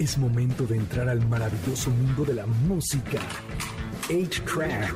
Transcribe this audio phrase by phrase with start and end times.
[0.00, 3.18] Es momento de entrar al maravilloso mundo de la música.
[4.08, 4.94] 8-Track.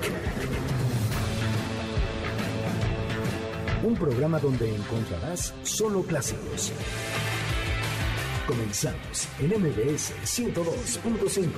[3.83, 6.73] Un programa donde encontrarás solo clásicos.
[8.47, 11.51] Comenzamos en MBS 102.5.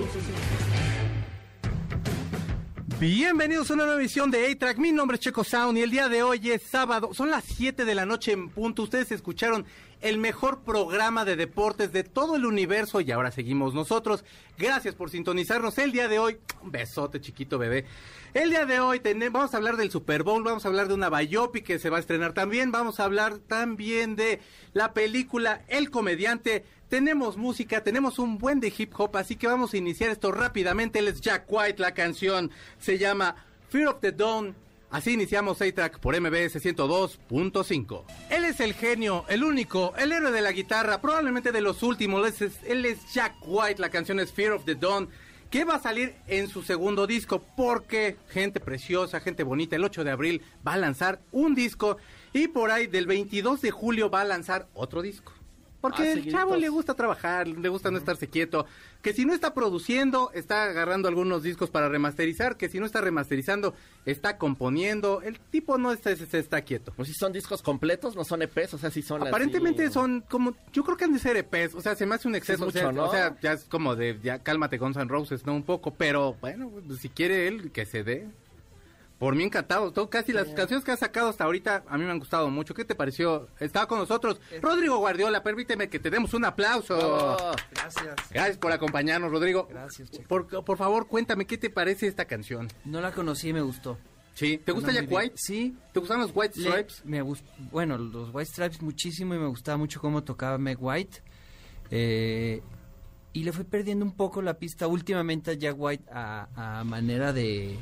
[2.98, 4.78] Bienvenidos a una nueva edición de A-Track.
[4.78, 7.14] Mi nombre es Checo Sound y el día de hoy es sábado.
[7.14, 8.82] Son las 7 de la noche en punto.
[8.82, 9.66] Ustedes escucharon
[10.00, 14.24] el mejor programa de deportes de todo el universo y ahora seguimos nosotros.
[14.58, 16.38] Gracias por sintonizarnos el día de hoy.
[16.62, 17.86] Un besote chiquito bebé.
[18.34, 20.94] El día de hoy tenemos, vamos a hablar del Super Bowl, vamos a hablar de
[20.94, 24.40] una biopic que se va a estrenar también, vamos a hablar también de
[24.74, 26.64] la película El Comediante.
[26.88, 30.98] Tenemos música, tenemos un buen de hip hop, así que vamos a iniciar esto rápidamente.
[30.98, 33.36] Él es Jack White, la canción se llama
[33.70, 34.54] Fear of the Dawn.
[34.90, 38.04] Así iniciamos A-Track por MBS 102.5.
[38.30, 42.26] Él es el genio, el único, el héroe de la guitarra, probablemente de los últimos.
[42.26, 45.08] Él es, él es Jack White, la canción es Fear of the Dawn
[45.50, 50.04] que va a salir en su segundo disco porque gente preciosa, gente bonita, el 8
[50.04, 51.98] de abril va a lanzar un disco
[52.32, 55.32] y por ahí del 22 de julio va a lanzar otro disco.
[55.80, 58.66] Porque el chavo le gusta trabajar, le gusta no estarse quieto.
[59.02, 62.56] Que si no está produciendo, está agarrando algunos discos para remasterizar.
[62.56, 63.74] Que si no está remasterizando,
[64.04, 65.22] está componiendo.
[65.22, 66.92] El tipo no está, se está quieto.
[66.96, 70.22] Pues si son discos completos, no son EPs, o sea, si son Aparentemente así- son
[70.28, 72.64] como, yo creo que han de ser EPs, o sea, se me hace un exceso,
[72.64, 73.08] Es o, sea, mucho, ¿no?
[73.08, 75.54] o sea, ya es como de, ya cálmate Guns N' Roses, ¿no?
[75.54, 78.26] Un poco, pero bueno, pues, si quiere él, que se dé.
[79.18, 82.10] Por mí encantado, todo, casi las canciones que ha sacado hasta ahorita a mí me
[82.10, 82.74] han gustado mucho.
[82.74, 83.48] ¿Qué te pareció?
[83.60, 86.98] Estaba con nosotros Rodrigo Guardiola, permíteme que te demos un aplauso.
[87.00, 88.14] Oh, Gracias.
[88.30, 89.66] Gracias por acompañarnos, Rodrigo.
[89.70, 90.28] Gracias, Checo.
[90.28, 92.68] Por, por favor, cuéntame, ¿qué te parece esta canción?
[92.84, 93.96] No la conocí y me gustó.
[94.34, 95.10] Sí, ¿te gusta Jack.
[95.10, 95.32] White?
[95.36, 95.74] Sí.
[95.94, 97.02] ¿Te gustan los White Le- Stripes?
[97.06, 101.22] me gust- bueno, los White Stripes muchísimo y me gustaba mucho cómo tocaba Meg White.
[101.90, 102.60] Eh,
[103.32, 107.32] y le fui perdiendo un poco la pista últimamente a Jack White a, a manera
[107.32, 107.78] de,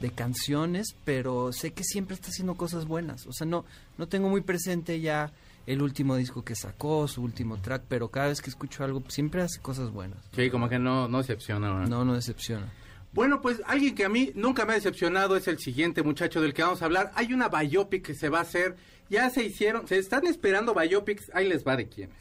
[0.00, 3.26] de canciones, pero sé que siempre está haciendo cosas buenas.
[3.26, 3.64] O sea, no,
[3.96, 5.32] no tengo muy presente ya
[5.66, 9.42] el último disco que sacó, su último track, pero cada vez que escucho algo siempre
[9.42, 10.18] hace cosas buenas.
[10.34, 11.72] Sí, como que no, no decepciona.
[11.72, 11.88] ¿verdad?
[11.88, 12.72] No, no decepciona.
[13.12, 16.54] Bueno, pues alguien que a mí nunca me ha decepcionado es el siguiente muchacho del
[16.54, 17.10] que vamos a hablar.
[17.14, 18.76] Hay una biopic que se va a hacer,
[19.10, 22.16] ya se hicieron, se están esperando biopics, ahí les va de quiénes.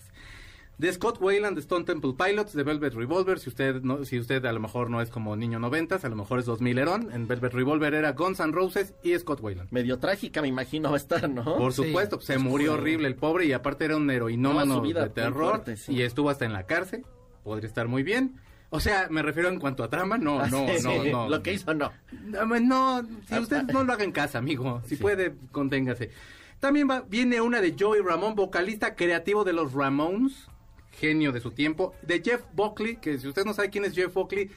[0.77, 4.45] De Scott Wayland, de Stone Temple Pilots, de Velvet Revolver, si usted no, si usted
[4.45, 7.27] a lo mejor no es como niño noventas, a lo mejor es 2000 erón, en
[7.27, 9.71] Velvet Revolver era Guns N' Roses y Scott Wayland.
[9.71, 11.43] medio trágica, me imagino, va a estar, ¿no?
[11.43, 15.01] Por Sí, supuesto, se murió horrible el pobre y aparte era un heroinómano No, vida
[15.03, 15.93] de terror fuerte, sí.
[15.93, 17.05] y estuvo hasta en la cárcel,
[17.43, 18.35] podría estar muy bien.
[18.69, 21.29] O sea, me refiero en cuanto a trama, no, Ah, no, sí, no, no.
[21.29, 21.91] Lo que hizo, no.
[22.25, 24.81] No, no, si usted no lo haga en casa, amigo.
[24.85, 26.11] Si puede, conténgase.
[26.59, 30.49] También va, viene una de Joey Ramón, vocalista creativo de los Ramones,
[30.99, 31.93] genio de su tiempo.
[32.01, 34.49] De Jeff Buckley, que si usted no sabe quién es Jeff Buckley,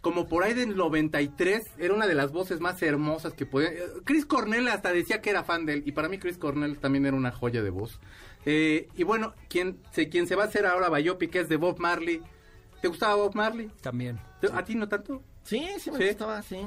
[0.00, 3.70] como por ahí del 93, era una de las voces más hermosas que podía.
[4.04, 7.04] Chris Cornell hasta decía que era fan de él, y para mí Chris Cornell también
[7.06, 7.98] era una joya de voz.
[8.46, 11.78] Eh, y bueno, quien se, quien se va a hacer ahora biopic es de Bob
[11.80, 12.22] Marley.
[12.80, 13.70] ¿Te gustaba Bob Marley?
[13.80, 14.20] También.
[14.40, 15.20] ¿Te- ¿A ti no tanto?
[15.42, 16.06] Sí, sí me Sí.
[16.08, 16.58] gustaba, sí.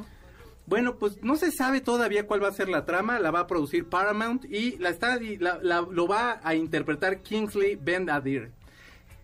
[0.65, 3.47] Bueno, pues no se sabe todavía cuál va a ser la trama, la va a
[3.47, 8.51] producir Paramount y la está y la- la- lo va a interpretar Kingsley Ben Adir.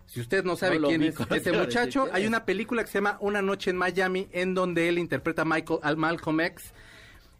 [0.08, 2.26] Si usted no sabe No quién es ¿cómo te ese iba a decir muchacho, hay
[2.26, 5.80] una película que se llama Una noche en Miami en donde él interpreta a Michael
[5.82, 6.72] al Malcolm X.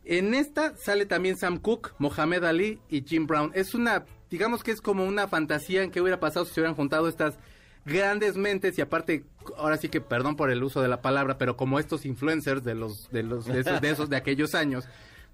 [0.04, 3.52] En esta sale también Sam Cooke, Mohamed Ali y Jim Brown.
[3.54, 6.76] Es una, digamos que es como una fantasía en que hubiera pasado si se hubieran
[6.76, 7.38] juntado estas
[7.86, 9.24] grandes mentes y aparte,
[9.56, 12.74] ahora sí que perdón por el uso de la palabra, pero como estos influencers de
[12.74, 14.86] los de los de esos de, esos de aquellos años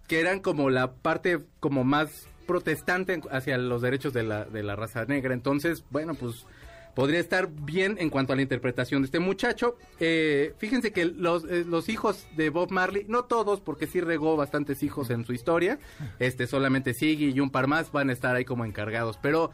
[0.07, 4.77] que eran como la parte como más protestante hacia los derechos de la de la
[4.77, 5.35] raza negra.
[5.35, 6.47] Entonces, bueno, pues
[6.95, 9.77] podría estar bien en cuanto a la interpretación de este muchacho.
[10.01, 14.37] Eh, fíjense que los, eh, los hijos de Bob Marley, no todos, porque sí regó
[14.37, 15.79] bastantes hijos en su historia,
[16.19, 19.51] este solamente Siggy y un par más van a estar ahí como encargados, pero...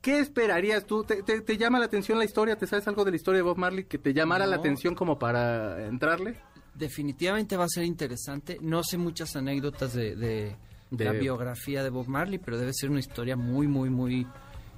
[0.00, 1.02] ¿Qué esperarías tú?
[1.02, 2.56] ¿Te, te, te llama la atención la historia?
[2.56, 5.18] ¿Te sabes algo de la historia de Bob Marley que te llamara la atención como
[5.18, 6.36] para entrarle?
[6.72, 8.58] Definitivamente va a ser interesante.
[8.60, 10.56] No sé muchas anécdotas de, de
[10.92, 14.24] De- la biografía de Bob Marley, pero debe ser una historia muy, muy, muy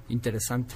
[0.09, 0.73] interesante.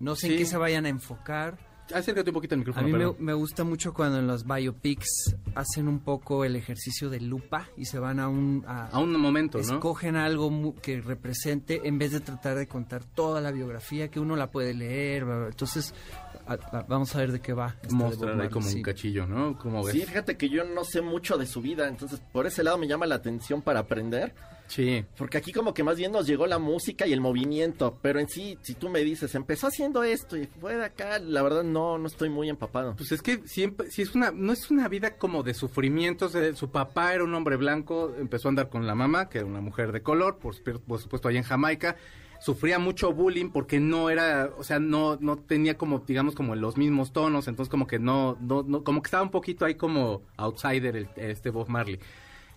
[0.00, 0.32] No sé Sí.
[0.34, 1.58] en qué se vayan a enfocar.
[1.94, 2.86] Acércate un poquito al A micrófono.
[3.12, 7.68] mí me, gusta mucho cuando en los biopics hacen un poco el ejercicio de lupa
[7.76, 8.64] y se van a un...
[8.66, 9.64] a- A un momento, ¿no?
[9.74, 14.34] escogen algo que represente en vez de tratar de contar toda la biografía que uno
[14.34, 15.24] la puede leer.
[15.50, 15.92] Entonces,
[16.46, 17.76] a- a- vamos a ver de qué va.
[17.84, 18.76] Bob Mostrar ahí como sí.
[18.76, 19.58] un cachillo, ¿no?
[19.58, 19.92] Como ves?
[19.94, 22.86] Sí, fíjate que yo no sé mucho de su vida, entonces por ese lado me
[22.88, 24.34] llama la atención para aprender.
[24.66, 25.04] Sí.
[25.18, 28.28] Porque aquí como que más bien nos llegó la música y el movimiento, pero en
[28.30, 31.98] sí, si tú me dices, empezó haciendo esto y fue de acá, la verdad no,
[31.98, 32.96] no estoy muy empapado.
[32.96, 36.34] Pues es que siempre, si es una, no es una vida como de sufrimientos.
[36.34, 39.46] eh, su papá era un hombre blanco, empezó a andar con la mamá, que era
[39.46, 41.96] una mujer de color, por, por supuesto allá en Jamaica.
[42.44, 46.76] Sufría mucho bullying porque no era, o sea, no, no tenía como, digamos, como los
[46.76, 50.20] mismos tonos, entonces como que no, no, no como que estaba un poquito ahí como
[50.36, 51.98] outsider el- este Bob Marley.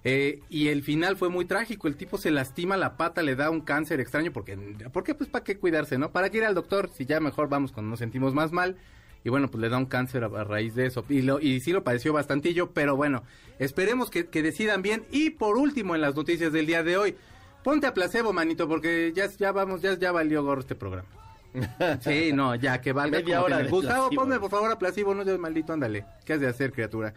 [0.03, 1.87] Eh, y el final fue muy trágico.
[1.87, 4.31] El tipo se lastima la pata, le da un cáncer extraño.
[4.31, 4.57] Porque,
[4.91, 5.15] ¿Por qué?
[5.15, 6.11] Pues para qué cuidarse, ¿no?
[6.11, 6.89] ¿Para qué ir al doctor?
[6.93, 8.75] Si ya mejor vamos cuando nos sentimos más mal.
[9.23, 11.03] Y bueno, pues le da un cáncer a, raíz de eso.
[11.09, 13.23] Y, lo, y sí lo padeció bastantillo, pero bueno,
[13.59, 15.05] esperemos que, que decidan bien.
[15.11, 17.15] Y por último, en las noticias del día de hoy,
[17.63, 21.07] ponte a placebo, manito, porque ya, ya vamos, ya, ya valió gorro este programa.
[22.01, 23.19] Sí, no, ya que valga.
[23.19, 24.21] Media hora de Gustavo, placebo.
[24.21, 26.05] ponme por favor a placebo, no seas maldito, ándale.
[26.25, 27.13] ¿Qué has de hacer, criatura?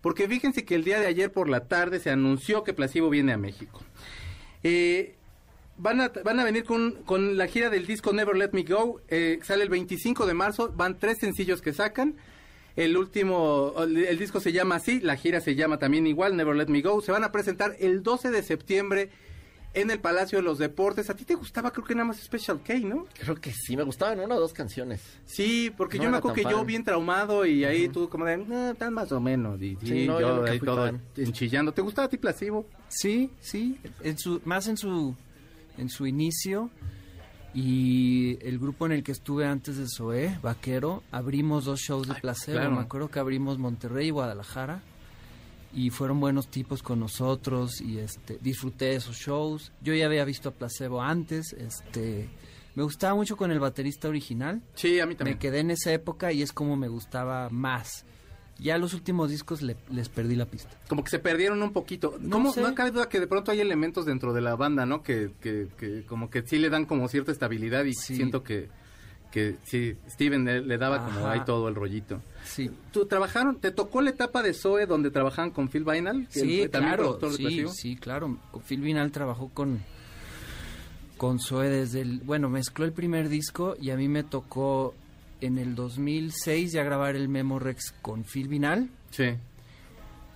[0.00, 3.32] Porque fíjense que el día de ayer por la tarde se anunció que Placebo viene
[3.32, 3.80] a México.
[4.64, 5.14] Eh,
[5.76, 9.00] van, a, van a venir con, con la gira del disco Never Let Me Go.
[9.08, 10.72] eh, sale el 25 de marzo.
[10.74, 12.16] Van tres sencillos que sacan.
[12.74, 16.56] El último, el, el disco se llama así, la gira se llama también igual, Never
[16.56, 17.00] Let Me Go.
[17.00, 19.10] Se van a presentar el 12 de septiembre
[19.74, 21.08] en el Palacio de los Deportes.
[21.10, 23.06] A ti te gustaba, creo que nada más Special K, ¿no?
[23.18, 25.00] Creo que sí, me gustaban una o dos canciones.
[25.24, 28.44] Sí, porque No yo me acuerdo que yo bien traumado y ahí tú como de,
[28.50, 29.60] "Ah, tan más o menos.
[29.62, 31.00] Y, Sí, sí, no, yo yo ahí todo fan.
[31.16, 31.72] enchillando.
[31.72, 32.66] ¿Te gustaba a ti Placebo?
[32.88, 35.14] Sí, sí, en su, más en su,
[35.78, 36.70] en su inicio
[37.54, 42.14] y el grupo en el que estuve antes de Zoé, Vaquero, abrimos dos shows de
[42.14, 42.58] placebo.
[42.58, 42.76] claro.
[42.76, 44.82] Me acuerdo que abrimos Monterrey y Guadalajara
[45.74, 49.72] y fueron buenos tipos con nosotros y este disfruté de esos shows.
[49.82, 52.28] Yo ya había visto a placebo antes, este
[52.74, 54.62] me gustaba mucho con el baterista original.
[54.74, 55.36] Sí, a mí también.
[55.36, 58.04] Me quedé en esa época y es como me gustaba más.
[58.58, 60.70] Ya los últimos discos le- les perdí la pista.
[60.88, 62.16] Como que se perdieron un poquito.
[62.20, 62.52] No ¿Cómo?
[62.52, 62.60] sé.
[62.62, 65.02] No cabe duda que de pronto hay elementos dentro de la banda, ¿no?
[65.02, 68.14] Que, que, que como que sí le dan como cierta estabilidad y Sí.
[68.14, 68.68] siento que,
[69.32, 72.20] que sí, Steven le, le daba como ahí todo el rollito.
[72.44, 76.28] Sí, ¿Tú trabajaron, te tocó la etapa de Zoe donde trabajaban con Phil Vinyl?
[76.28, 77.18] que Sí, claro,
[77.72, 78.38] sí, claro.
[78.66, 79.80] Phil Vinal trabajó con
[81.16, 84.94] con Zoe desde el, bueno, mezcló el primer disco y a mí me tocó
[85.40, 89.24] en el 2006 ya grabar el Memo Rex con Phil Vinal Sí.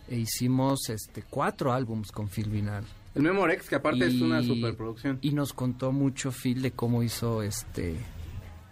[0.08, 2.84] e hicimos este cuatro álbums con Phil Vinal.
[3.16, 5.19] El Memorex, que aparte es una superproducción.
[5.22, 7.96] Y nos contó mucho Phil de cómo hizo este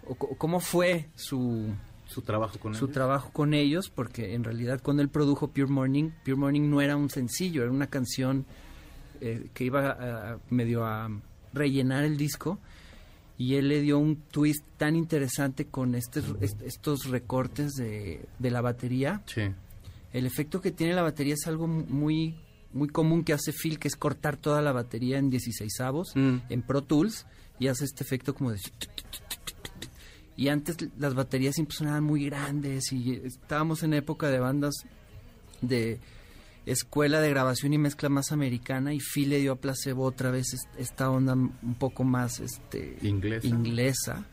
[0.07, 1.73] o cómo fue su
[2.07, 2.93] Su trabajo con su ellos.
[2.93, 6.95] trabajo con ellos, porque en realidad cuando él produjo Pure Morning, Pure Morning no era
[6.95, 8.45] un sencillo, era una canción
[9.21, 11.09] eh, que iba a- a- medio a
[11.53, 12.59] rellenar el disco
[13.37, 18.51] y él le dio un twist tan interesante con estes- est- estos recortes de, de
[18.51, 19.21] la batería.
[19.25, 19.41] Sí.
[20.13, 22.35] El efecto que tiene la batería es algo muy
[22.73, 26.37] muy común que hace Phil, que es cortar toda la batería en 16 avos Mm.
[26.49, 27.25] en Pro Tools
[27.57, 28.59] y hace este efecto como de...
[30.37, 34.73] Y antes las baterías siempre sonaban muy grandes y estábamos en época de bandas
[35.61, 35.99] de
[36.65, 40.53] escuela de grabación y mezcla más americana y Phil le dio a placebo otra vez
[40.53, 43.47] est- esta onda un poco más este Inglesa.
[43.47, 44.25] inglesa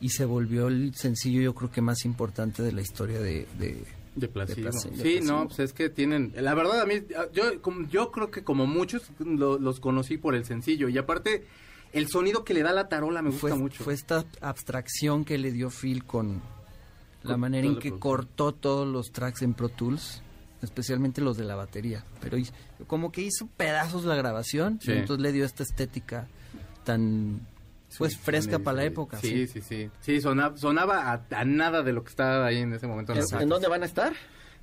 [0.00, 3.82] y se volvió el sencillo yo creo que más importante de la historia de, de-
[4.14, 4.56] De Placebo.
[4.56, 5.26] De Place- de sí, Placebo.
[5.26, 6.32] no, pues es que tienen...
[6.36, 6.94] La verdad, a mí,
[7.32, 7.44] yo,
[7.90, 10.88] yo creo que como muchos lo- los conocí por el sencillo.
[10.90, 11.46] Y aparte,
[11.94, 13.82] el sonido que le da la tarola me gusta fue, mucho.
[13.84, 16.42] fue esta abstracción que le dio Phil con
[17.22, 20.20] la manera en que cortó todos los tracks en Pro Tools,
[20.62, 22.04] especialmente los de la batería.
[22.20, 22.52] Pero hizo-
[22.86, 24.92] como que hizo pedazos la grabación, Sí.
[24.92, 26.26] y entonces le dio esta estética
[26.84, 27.46] tan
[27.96, 28.88] pues Sí, fresca sí, para la sí.
[28.88, 29.18] época.
[29.20, 29.88] Sí, sí, sí.
[30.00, 33.12] Sí, sonaba, sonaba a, a nada de lo que estaba ahí en ese momento.
[33.12, 34.12] en la ¿En dónde van a estar?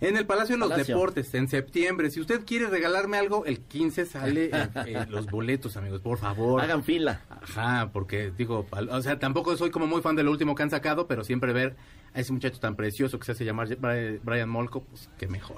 [0.01, 0.95] En el Palacio de los Palacio.
[0.95, 2.09] Deportes, en septiembre.
[2.09, 6.59] Si usted quiere regalarme algo, el 15 sale eh, eh, los boletos, amigos, por favor.
[6.59, 7.21] Hagan fila.
[7.29, 10.71] Ajá, porque digo, o sea, tampoco soy como muy fan de lo último que han
[10.71, 11.75] sacado, pero siempre ver
[12.13, 15.57] a ese muchacho tan precioso que se hace llamar Bri- Brian Molko, pues qué mejor.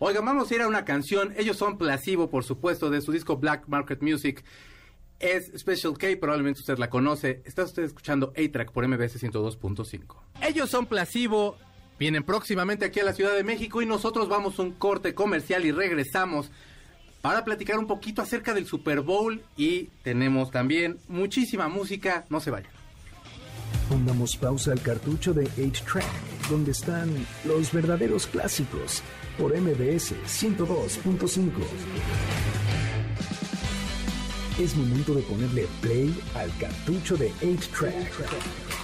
[0.00, 1.32] Oigan, vamos a ir a una canción.
[1.36, 4.44] Ellos son Placebo, por supuesto, de su disco Black Market Music.
[5.20, 7.42] Es Special K, probablemente usted la conoce.
[7.46, 10.16] Está usted escuchando A-Track por MBS 102.5.
[10.42, 11.56] Ellos son Placebo,
[11.98, 15.64] vienen próximamente aquí a la Ciudad de México y nosotros vamos a un corte comercial
[15.64, 16.50] y regresamos
[17.20, 22.26] para platicar un poquito acerca del Super Bowl y tenemos también muchísima música.
[22.28, 22.70] No se vayan.
[23.88, 26.04] Pongamos pausa al cartucho de 8-Track,
[26.50, 27.10] donde están
[27.44, 29.02] los verdaderos clásicos,
[29.38, 31.50] por MBS 102.5.
[34.58, 38.83] Es momento de ponerle play al cartucho de 8-Track,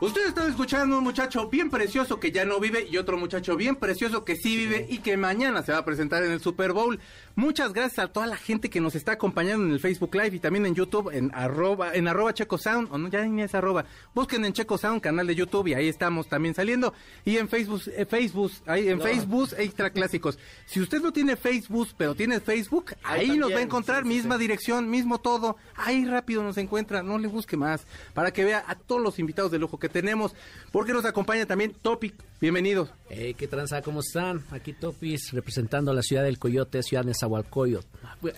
[0.00, 3.76] Ustedes están escuchando un muchacho bien precioso que ya no vive y otro muchacho bien
[3.76, 6.98] precioso que sí vive y que mañana se va a presentar en el Super Bowl.
[7.36, 10.38] Muchas gracias a toda la gente que nos está acompañando en el Facebook Live y
[10.38, 13.84] también en YouTube en arroba, en arroba Checo Sound, o no, ya ni es arroba.
[14.14, 16.94] Busquen en Checo Sound, canal de YouTube y ahí estamos también saliendo.
[17.26, 20.38] Y en Facebook, eh, Facebook, ahí en Facebook Extra Clásicos.
[20.64, 24.08] Si usted no tiene Facebook, pero tiene Facebook, ahí, Ahí nos va a encontrar, sí,
[24.08, 24.40] sí, misma sí.
[24.40, 25.58] dirección, mismo todo.
[25.76, 27.86] Ahí rápido nos encuentra, no le busque más.
[28.14, 30.34] Para que vea a todos los invitados de lujo que tenemos.
[30.72, 32.14] Porque nos acompaña también Topic.
[32.40, 32.90] Bienvenidos.
[33.10, 33.82] Eh, ¿Qué tranza?
[33.82, 34.42] ¿Cómo están?
[34.50, 37.86] Aquí Topis, representando la ciudad del Coyote, ciudad de Nezahualcóyotl.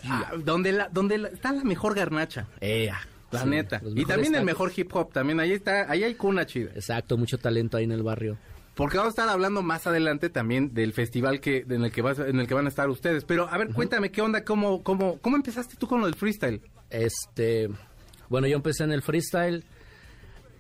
[0.05, 2.47] Ah, donde la, donde la- está la mejor garnacha.
[2.61, 2.91] Eh,
[3.31, 3.81] La sí, neta.
[3.83, 5.13] los Y también el mejor hip hop.
[5.13, 6.71] También ahí está, ahí hay cuna chida.
[6.75, 8.37] Exacto, mucho talento ahí en el barrio.
[8.75, 12.19] Porque vamos a estar hablando más adelante también del festival que en el que vas,
[12.19, 13.23] en el que van a estar ustedes.
[13.25, 16.61] Pero a ver, cuéntame qué onda, cómo, cómo, cómo empezaste tú con lo del freestyle.
[16.91, 17.69] Este,
[18.29, 19.63] bueno, yo empecé en el freestyle.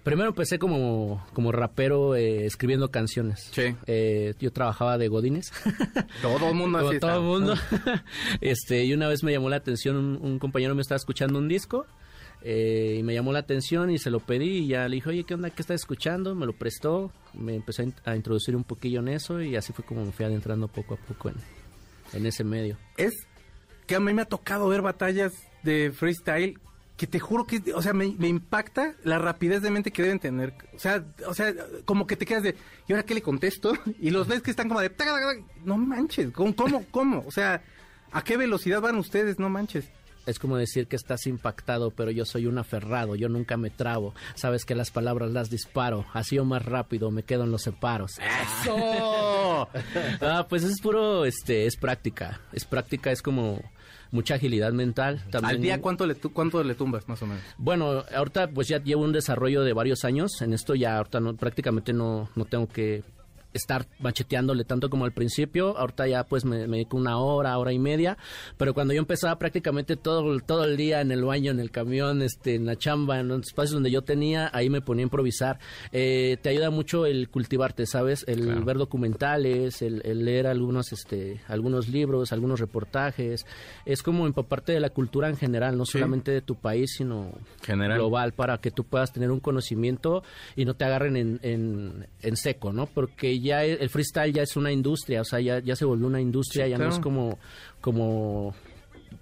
[0.04, 3.48] Primero empecé como, como rapero eh, escribiendo canciones.
[3.52, 3.74] Sí.
[3.86, 5.52] Eh, yo trabajaba de godines.
[6.20, 7.54] Todo el mundo así todo el mundo.
[8.40, 11.46] este, y una vez me llamó la atención, un, un compañero me estaba escuchando un
[11.48, 11.86] disco.
[12.42, 15.22] eh, y me llamó la atención y se lo pedí y ya le dije, oye,
[15.24, 15.50] ¿qué onda?
[15.50, 16.34] ¿Qué estás escuchando?
[16.34, 19.72] Me lo prestó, me empecé a, in- a introducir un poquillo en eso y así
[19.72, 21.36] fue como me fui adentrando poco a poco en,
[22.12, 22.76] en ese medio.
[22.96, 23.12] Es
[23.86, 25.32] que a mí me ha tocado ver batallas
[25.62, 26.58] de freestyle
[27.02, 30.20] que te juro que, o sea, me, me impacta la rapidez de mente que deben
[30.20, 30.54] tener.
[30.72, 31.52] O sea, o sea,
[31.84, 32.54] como que te quedas de,
[32.86, 33.72] ¿y ahora qué le contesto?
[34.00, 34.92] Y los ves que están como de,
[35.64, 37.24] no manches, ¿cómo, cómo, cómo?
[37.26, 37.60] O sea,
[38.12, 39.40] ¿a qué velocidad van ustedes?
[39.40, 39.90] No manches.
[40.26, 44.14] Es como decir que estás impactado, pero yo soy un aferrado, yo nunca me trabo.
[44.36, 48.12] Sabes que las palabras las disparo, así o más rápido me quedo en los separos.
[48.20, 49.68] ¡Eso!
[50.20, 52.40] Ah, pues es puro, este, es práctica.
[52.52, 53.60] Es práctica, es como
[54.12, 55.24] mucha agilidad mental.
[55.30, 57.42] También, ¿Al día cuánto le, cuánto le tumbas, más o menos?
[57.58, 60.40] Bueno, ahorita pues ya llevo un desarrollo de varios años.
[60.40, 63.02] En esto ya ahorita no, prácticamente no, no tengo que
[63.52, 65.76] estar macheteándole tanto como al principio.
[65.78, 68.16] Ahorita ya pues me, me dedico una hora, hora y media.
[68.56, 72.22] Pero cuando yo empezaba prácticamente todo, todo el día en el baño, en el camión,
[72.22, 75.58] este, en la chamba, en los espacios donde yo tenía, ahí me ponía a improvisar.
[75.92, 78.24] Eh, te ayuda mucho el cultivarte, ¿sabes?
[78.26, 83.44] El ver documentales, el, el leer algunos, este, algunos libros, algunos reportajes.
[83.84, 85.92] Es como empaparte de la cultura en general, no Sí.
[85.92, 87.32] solamente de tu país, sino
[87.62, 87.98] General.
[87.98, 90.22] global para que tú puedas tener un conocimiento
[90.56, 92.86] y no te agarren en, en, en seco, ¿no?
[92.86, 96.20] Porque ya el freestyle ya es una industria, o sea, ya, ya se volvió una
[96.20, 97.38] industria, Sí, ya no es como,
[97.80, 98.54] como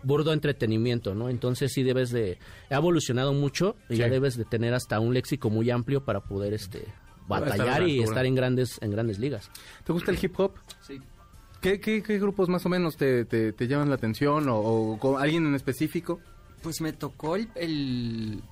[0.03, 1.29] burdo entretenimiento, ¿no?
[1.29, 2.39] Entonces sí debes de...
[2.71, 4.01] Ha evolucionado mucho y Sí.
[4.01, 6.97] ya debes de tener hasta un léxico muy amplio para poder, este estar
[7.27, 9.51] batallar la y estar en grandes en grandes ligas.
[9.85, 10.55] ¿Te gusta el hip hop?
[10.81, 11.01] Sí.
[11.61, 15.19] ¿Qué, qué, qué grupos más o menos te, te, te llaman la atención o, o
[15.19, 16.21] alguien en específico?
[16.63, 18.43] Pues me tocó el, el,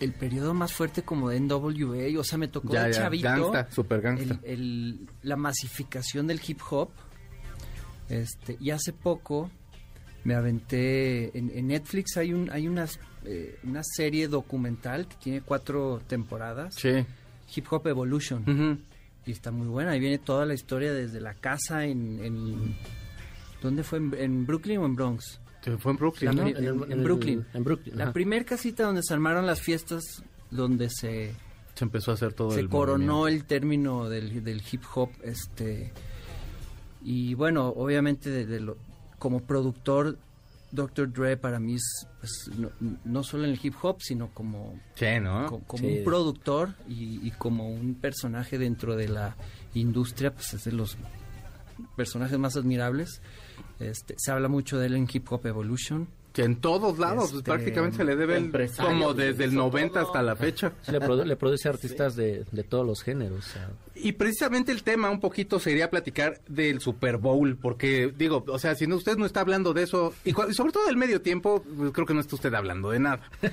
[0.00, 3.28] el periodo más fuerte como de NWA, o sea, me tocó Ya, de ya, chavito.
[3.28, 4.40] gangsta, super gangsta.
[4.44, 6.90] el- el- la masificación del hip hop.
[8.08, 9.50] Este, y hace poco
[10.24, 15.40] me aventé en, en Netflix hay un hay unas, eh, una serie documental que tiene
[15.42, 17.04] cuatro temporadas, Sí.
[17.54, 18.84] Hip Hop Evolution.
[19.26, 19.90] Y está muy buena.
[19.92, 22.24] Ahí viene toda la historia desde la casa en...
[22.24, 22.76] en
[23.62, 23.98] ¿Dónde fue?
[23.98, 25.40] ¿En, en Brooklyn o en Bronx?
[25.62, 26.48] Se fue en Brooklyn, La ¿no?
[26.48, 27.46] en, Brooklyn.
[27.52, 28.12] en Brooklyn, La ajá.
[28.12, 31.34] primer casita donde se armaron las fiestas, donde se,
[31.74, 33.28] Se empezó a hacer todo se el coronó movimiento.
[33.28, 35.10] el término del, del hip hop.
[35.22, 35.92] este
[37.02, 38.76] Y bueno, obviamente de- de lo-
[39.18, 40.18] como productor,
[40.72, 41.12] Dr.
[41.12, 42.70] Dre para mí es pues, no,
[43.04, 45.46] no solo en el hip hop, sino como Sí, ¿no?
[45.46, 45.98] co- como Sí.
[45.98, 49.36] un productor y, y como un personaje dentro de la
[49.74, 50.96] industria, pues es de los
[51.96, 53.20] personajes más admirables.
[53.80, 56.06] Este, se habla mucho de él en Hip Hop Evolution.
[56.32, 59.58] Que en todos lados, pues, Este, prácticamente se le debe el- como desde el hizo
[59.60, 60.06] 90 todo.
[60.06, 60.72] hasta la fecha.
[60.82, 63.38] Sí, le, produ- le produce artistas de, de todos los géneros.
[63.40, 68.44] o sea, Y precisamente el tema un poquito sería platicar del Super Bowl, porque digo,
[68.46, 71.20] o sea, si no, usted no está hablando de eso, y, sobre todo del medio
[71.20, 73.20] tiempo, pues creo que no está usted hablando de nada.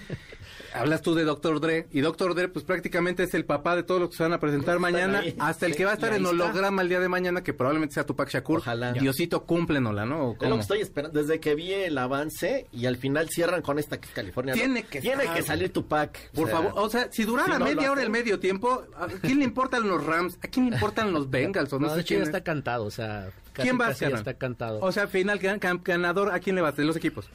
[0.74, 1.60] Hablas tú de Dr.
[1.60, 2.36] Dre, y Dr.
[2.36, 5.20] Dre pues prácticamente es el papá de todos los que se van a presentar mañana,
[5.20, 5.36] ahí.
[5.40, 6.30] hasta el que va a estar en está.
[6.30, 8.60] holograma el día de mañana, que probablemente sea Tupac Shakur.
[8.60, 8.92] Ojalá.
[8.94, 10.30] Diosito, cúmplenosla, ¿no?
[10.30, 10.56] ¿O Es lo cómo?
[10.56, 11.20] que estoy esperando.
[11.20, 14.54] Desde que vi el avance y al final cierran con esta que es California.
[14.54, 15.38] Tiene que Tiene estar.
[15.38, 16.32] que salir tu pack.
[16.32, 19.08] Por favor, o sea, si durara si no lo media hora el medio tiempo, ¿a
[19.08, 20.38] quién le importan los Rams?
[20.44, 21.72] ¿A quién le importan los Bengals?
[21.74, 22.28] O no, no, sé de hecho quién es?
[22.28, 24.14] está cantado, o sea, casi, ¿Quién va a casi ser?
[24.14, 24.80] está cantado.
[24.82, 26.76] O sea, final gan- gan- ganador, ¿a quién le vas?
[26.76, 27.30] De los equipos.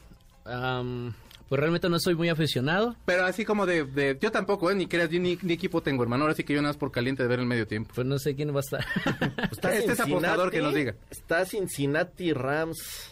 [0.44, 1.14] Am,
[1.48, 2.96] pues realmente no soy muy aficionado.
[3.04, 4.74] Pero así como de, de- yo tampoco, ¿eh?
[4.74, 6.24] ni creas, yo ni, ni equipo tengo, hermano.
[6.24, 7.92] Ahora sí que yo nada más por caliente de ver el medio tiempo.
[7.94, 8.84] Pues no sé quién va a estar.
[9.52, 10.94] Está Este es apostador que nos diga.
[11.10, 13.08] Está Cincinnati Rams.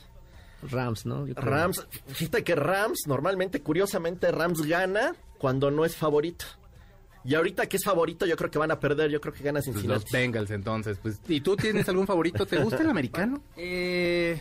[0.63, 1.27] Rams, ¿no?
[1.27, 1.51] Yo creo.
[1.51, 6.45] Rams, fíjate que Rams, normalmente, curiosamente, Rams gana cuando no es favorito.
[7.25, 9.59] Y ahorita que es favorito, yo creo que van a perder, yo creo que gana
[9.61, 10.03] Pues Cincinnati.
[10.05, 10.99] los Bengals, entonces.
[11.03, 12.47] Pues, ¿Y tú tienes algún favorito?
[12.47, 13.43] ¿Te gusta el americano?
[13.57, 14.41] Eh,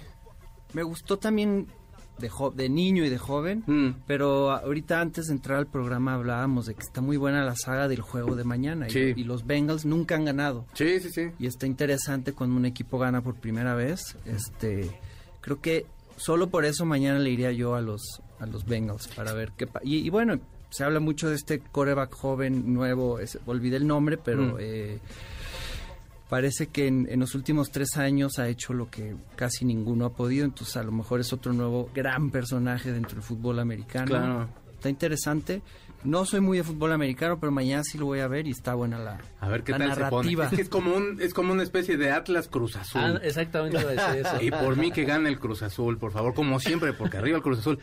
[0.74, 1.68] me gustó también
[2.20, 4.04] de, jo- de niño y de joven, Mm.
[4.08, 7.88] pero ahorita antes de entrar al programa hablábamos de que está muy buena la saga
[7.90, 9.14] del juego de mañana y- Sí.
[9.16, 10.66] y, los Bengals nunca han ganado.
[10.74, 11.32] Sí, sí, sí.
[11.40, 14.16] Y está interesante cuando un equipo gana por primera vez.
[14.26, 14.90] Este,
[15.42, 15.86] creo que
[16.20, 19.66] solo por eso mañana le iría yo a los a los Bengals para ver qué
[19.68, 23.88] pa- y, y bueno, se habla mucho de este coreback joven nuevo, es- olvidé el
[23.88, 24.58] nombre, pero Mm.
[24.60, 25.00] eh,
[26.30, 30.14] parece que en, en los últimos tres años ha hecho lo que casi ninguno ha
[30.14, 34.06] podido, entonces a lo mejor es otro nuevo gran personaje dentro del fútbol americano.
[34.06, 34.50] Claro.
[34.76, 35.62] Está interesante.
[36.03, 38.74] No soy muy de fútbol americano, pero mañana sí lo voy a ver y está
[38.74, 40.03] buena la, A ver qué la tal se pone.
[40.03, 40.46] narrativa.
[40.46, 43.01] Es que es como, un, es como una especie de Atlas Cruz Azul.
[43.03, 44.41] Ah, exactamente eso.
[44.41, 47.44] Y por mí que gane el Cruz Azul, por favor, como siempre, porque arriba el
[47.44, 47.79] Cruz Azul.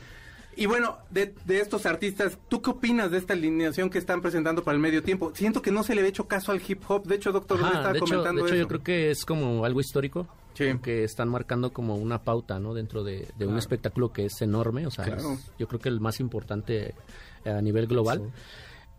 [0.57, 4.65] Y bueno, de, de estos artistas, ¿tú qué opinas de esta alineación que están presentando
[4.65, 5.31] para el medio tiempo?
[5.35, 7.05] Siento que no se le ha hecho caso al hip hop.
[7.07, 8.63] De hecho, doctor, Ajá, estaba de hecho, comentando de hecho eso.
[8.65, 10.27] yo creo que es como algo histórico.
[10.55, 10.65] Sí.
[10.83, 12.73] Que están marcando como una pauta, ¿no?
[12.73, 14.87] Dentro de, de un espectáculo que es enorme.
[14.87, 15.33] O sea, Claro.
[15.35, 16.95] es- yo creo que el más importante
[17.45, 18.33] eh, a nivel global.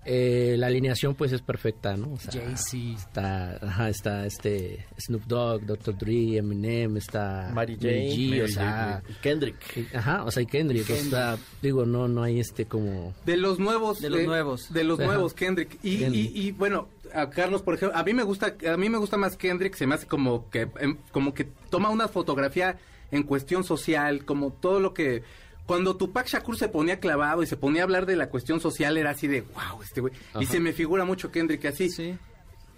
[0.05, 2.13] Eh, la alineación pues es perfecta, ¿no?
[2.13, 2.97] O sea, Jay-Z.
[2.97, 5.97] Está, ajá, está este Snoop Dogg, Dr.
[5.97, 9.93] Dre, Eminem, está Mary J, G, Mary o sea, Kendrick.
[9.93, 13.59] ajá, o sea, y Kendrick, o sea, digo, no, no hay este como De los
[13.59, 13.99] nuevos.
[13.99, 14.71] De los eh, nuevos.
[14.71, 15.07] De los Ajá.
[15.07, 15.77] nuevos, Kendrick.
[15.83, 16.31] Y, Kendrick.
[16.35, 19.17] y, y, bueno, a Carlos, por ejemplo, a mí me gusta, a mí me gusta
[19.17, 22.77] más Kendrick, se me hace como que, em, como que toma una fotografía
[23.11, 25.23] en cuestión social, como todo lo que...
[25.67, 28.97] Cuando Tupac Shakur se ponía clavado y se ponía a hablar de la cuestión social,
[28.97, 30.13] era así de, wow, este güey.
[30.39, 31.89] Y se me figura mucho Kendrick así.
[31.89, 32.17] Sí.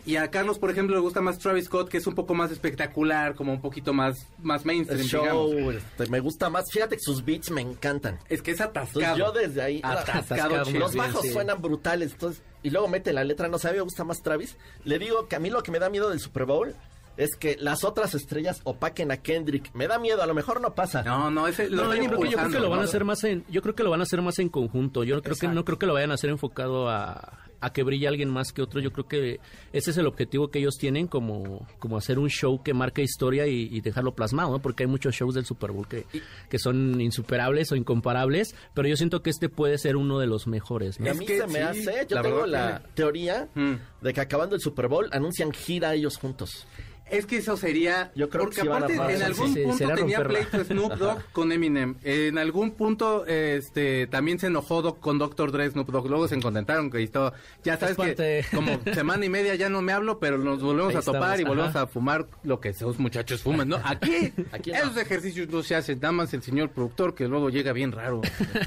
[0.05, 2.51] Y a Carlos, por ejemplo, le gusta más Travis Scott, que es un poco más
[2.51, 5.75] espectacular, como un poquito más, más mainstream, El show, digamos.
[5.75, 6.71] este, me gusta más.
[6.71, 8.17] Fíjate que sus beats me encantan.
[8.27, 9.17] Es que es Entonces atascado.
[9.17, 9.81] yo desde ahí...
[9.83, 10.57] Atascado, Atascado.
[10.57, 11.31] Los bien, bajos sí.
[11.31, 14.23] suenan brutales, entonces, y luego mete la letra, no sé, a mí me gusta más
[14.23, 14.55] Travis.
[14.83, 16.73] Le digo que a mí lo que me da miedo del Super Bowl
[17.19, 19.69] es que las otras estrellas opaquen a Kendrick.
[19.75, 21.03] Me da miedo, a lo mejor no pasa.
[21.03, 22.83] No, no, ese lo No, están yo creo, que, yo creo que lo van a
[22.85, 25.03] hacer más en, yo creo que lo van a hacer más en conjunto.
[25.03, 28.07] Yo creo que no creo que lo vayan a hacer enfocado a, a que brille
[28.07, 28.79] alguien más que otro.
[28.79, 29.39] Yo creo que
[29.73, 33.47] ese es el objetivo que ellos tienen, como, como hacer un show que marque historia
[33.47, 34.59] y, y dejarlo plasmado, ¿no?
[34.59, 36.05] Porque hay muchos shows del Super Bowl que,
[36.49, 40.47] que son insuperables o incomparables, pero yo siento que este puede ser uno de los
[40.47, 40.99] mejores.
[41.01, 41.05] ¿no?
[41.05, 43.49] Y a Es mí que se me sí, hace, yo la tengo verdad la teoría
[43.55, 43.73] Mm.
[44.01, 46.65] de que acabando el Super Bowl anuncian gira ellos juntos.
[47.11, 48.11] Es que eso sería.
[48.15, 51.51] Yo creo que porque a aparte, en algún sí, punto tenía pleito Snoop Dogg con
[51.51, 51.95] Eminem.
[52.03, 55.51] En algún punto, este, también se enojó Dogg con Dr.
[55.51, 56.07] Dre, Snoop Dogg.
[56.07, 57.33] Luego se encontraron que todo.
[57.63, 60.99] Ya sabes que como semana y media ya no me hablo, pero nos volvemos Ahí
[60.99, 61.81] a topar estamos, y volvemos ajá.
[61.81, 63.81] a fumar lo que esos muchachos fuman, ¿no?
[63.83, 64.77] Aquí, Aquí no.
[64.77, 65.99] esos ejercicios no se hacen.
[65.99, 68.21] Nada más el señor productor que luego llega bien raro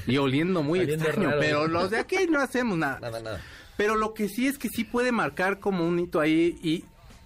[0.07, 1.29] y oliendo muy Oliendo extraño.
[1.31, 1.41] raro.
[1.41, 2.99] Pero los de aquí no hacemos nada.
[3.01, 3.41] Nada, nada.
[3.77, 6.85] Pero lo que sí es que sí puede marcar como un hito ahí y,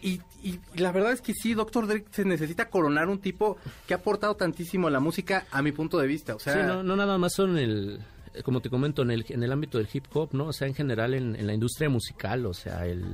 [0.09, 3.95] y, y la verdad es que sí, Doctor Dre se necesita coronar un tipo que
[3.95, 6.35] ha aportado tantísimo a la música a mi punto de vista.
[6.35, 8.01] O sea, Sí, no, no nada más son el,
[8.35, 10.47] eh, como te comento, en el, en el ámbito del hip hop, ¿no?
[10.47, 13.05] O sea, en general en, en la industria musical, o sea, él,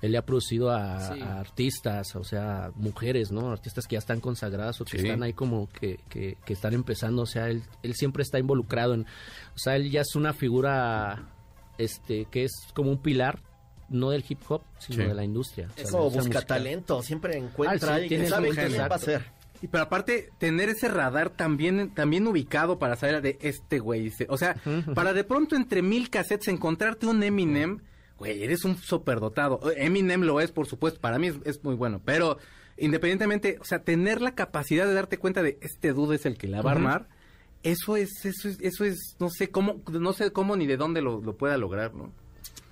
[0.00, 1.20] él le ha producido a, Sí.
[1.20, 3.50] a artistas, o sea, mujeres, ¿no?
[3.50, 5.06] Artistas que ya están consagradas o que Sí.
[5.06, 8.94] están ahí como que, que, que están empezando, o sea, él, él siempre está involucrado
[8.94, 11.24] en, o sea, él ya es una figura,
[11.78, 13.40] este, que es como un pilar,
[13.90, 15.08] no del hip hop, sino Sí.
[15.08, 15.68] de la industria.
[15.70, 16.46] o sea, Es la como industria busca musical.
[16.46, 19.24] talento, siempre encuentra Ah, sí, a alguien tiene que sabe un qué va a ser.
[19.62, 24.12] y pero aparte tener ese radar también también ubicado para saber de este güey.
[24.28, 24.56] O sea,
[24.94, 27.80] para de pronto entre mil cassettes encontrarte un Eminem,
[28.18, 29.60] güey, eres un superdotado.
[29.76, 32.38] Eminem lo es, por supuesto, para mí es, es muy bueno, pero
[32.76, 36.46] independientemente, o sea, tener la capacidad de darte cuenta de este dude es el que
[36.48, 37.08] la va a armar.
[37.64, 41.02] Eso es, eso es, eso es, no sé cómo, no sé cómo ni de dónde
[41.02, 42.12] lo, lo pueda lograr, ¿no?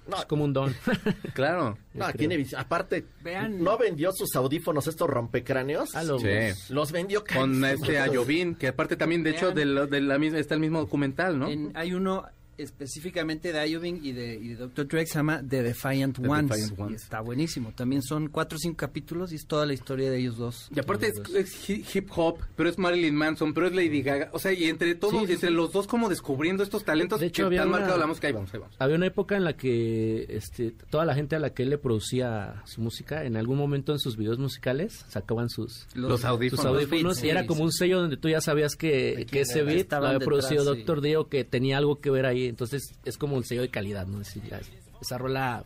[0.08, 0.74] No, Es como un don.
[1.34, 1.76] Claro.
[1.94, 3.62] no, tiene Aparte, Vean.
[3.62, 5.94] no vendió sus audífonos, estos rompecráneos.
[5.94, 6.72] Ah, los- Sí.
[6.72, 10.38] Los vendió Con este Ayovin, que aparte también, de hecho, de, la- de la misma,
[10.38, 11.48] está el mismo documental, ¿no?
[11.48, 12.24] En- hay uno
[12.58, 14.86] específicamente de Ioving y de, y de Dr.
[14.86, 16.50] Dre que se llama The Defiant The Ones.
[16.50, 16.92] Defiant Ones.
[16.92, 17.72] Y está buenísimo.
[17.74, 20.68] También son cuatro o cinco capítulos y es toda la historia de ellos dos.
[20.74, 21.34] Y aparte es, dos.
[21.34, 24.30] es hi- hip hop, pero es Marilyn Manson, pero es Lady Gaga.
[24.32, 25.54] O sea, y entre todos, Sí, sí, entre sí.
[25.54, 28.26] los dos como descubriendo estos talentos De hecho, que había han una- marcado la música.
[28.28, 28.76] Ahí vamos, ahí vamos.
[28.78, 31.78] Había una época en la que este, toda la gente a la que él le
[31.78, 36.62] producía su música, en algún momento en sus videos musicales, sacaban sus, Los audífonos.
[36.64, 37.64] sus audífonos beats, y era sí, como sí.
[37.64, 40.82] un sello donde tú ya sabías que, ese beat lo había detrás, producido sí.
[40.82, 41.00] Dr.
[41.00, 42.45] Dio, que tenía algo que ver ahí.
[42.48, 44.20] Entonces es como un sello de calidad, ¿no?
[44.20, 44.60] Es decir, ya,
[45.00, 45.64] esa rola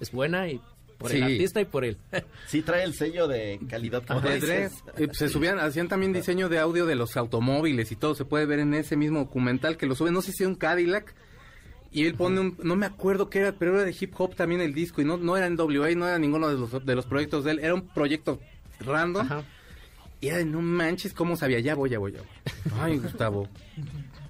[0.00, 0.60] es buena y
[0.98, 1.16] por Sí.
[1.16, 1.96] el artista y por él.
[2.46, 4.02] Sí, trae el sello de calidad.
[4.06, 4.72] como dices.
[4.96, 8.14] Eh, se subían, hacían también diseño de audio de los automóviles y todo.
[8.14, 10.10] Se puede ver en ese mismo documental que lo sube.
[10.10, 11.14] No sé si es un Cadillac.
[11.92, 14.60] Y él pone un, no me acuerdo qué era, pero era de hip hop también
[14.60, 15.00] el disco.
[15.02, 17.52] Y no, no era en WA, no era ninguno de los, de los proyectos de
[17.52, 17.58] él.
[17.60, 18.38] Era un proyecto
[18.80, 19.26] random.
[19.26, 19.42] Ajá.
[20.20, 21.60] Y era de no manches, ¿cómo sabía?
[21.60, 22.28] Ya voy, ya voy, ya voy.
[22.80, 23.48] Ay, Gustavo.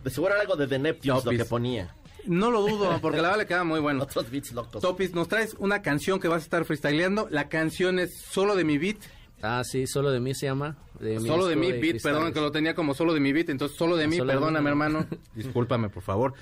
[0.05, 1.39] De seguro era algo de The Neptunes lo Topis.
[1.39, 1.95] que ponía.
[2.27, 4.03] No lo dudo, porque la verdad le queda muy bueno.
[4.03, 4.81] Otros beats locos.
[4.83, 7.29] Topis, nos traes una canción que vas a estar freestyleando.
[7.31, 8.99] La canción es Solo de mi beat.
[9.43, 10.77] Ah, sí, solo de mí se llama.
[11.01, 13.49] de mi Solo de mi beat, perdón, que lo tenía como solo de mi beat,
[13.49, 14.69] entonces solo de mí, Solo de mí, perdóname no.
[14.69, 16.35] hermano, discúlpame por favor.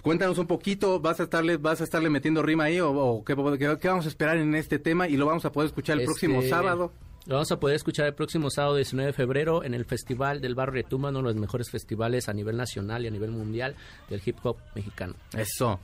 [0.00, 3.34] Cuéntanos un poquito, ¿vas a estarle, vas a estarle metiendo rima ahí o, o qué,
[3.58, 5.08] qué- qué vamos a esperar en este tema?
[5.08, 6.92] Y lo vamos a poder escuchar el Este, próximo sábado.
[7.28, 10.54] Lo vamos a poder escuchar el próximo sábado 19 de febrero en el Festival del
[10.54, 13.76] Barrio Retumba, uno de los mejores festivales a nivel nacional y a nivel mundial
[14.08, 15.14] del hip hop mexicano.
[15.36, 15.78] Eso.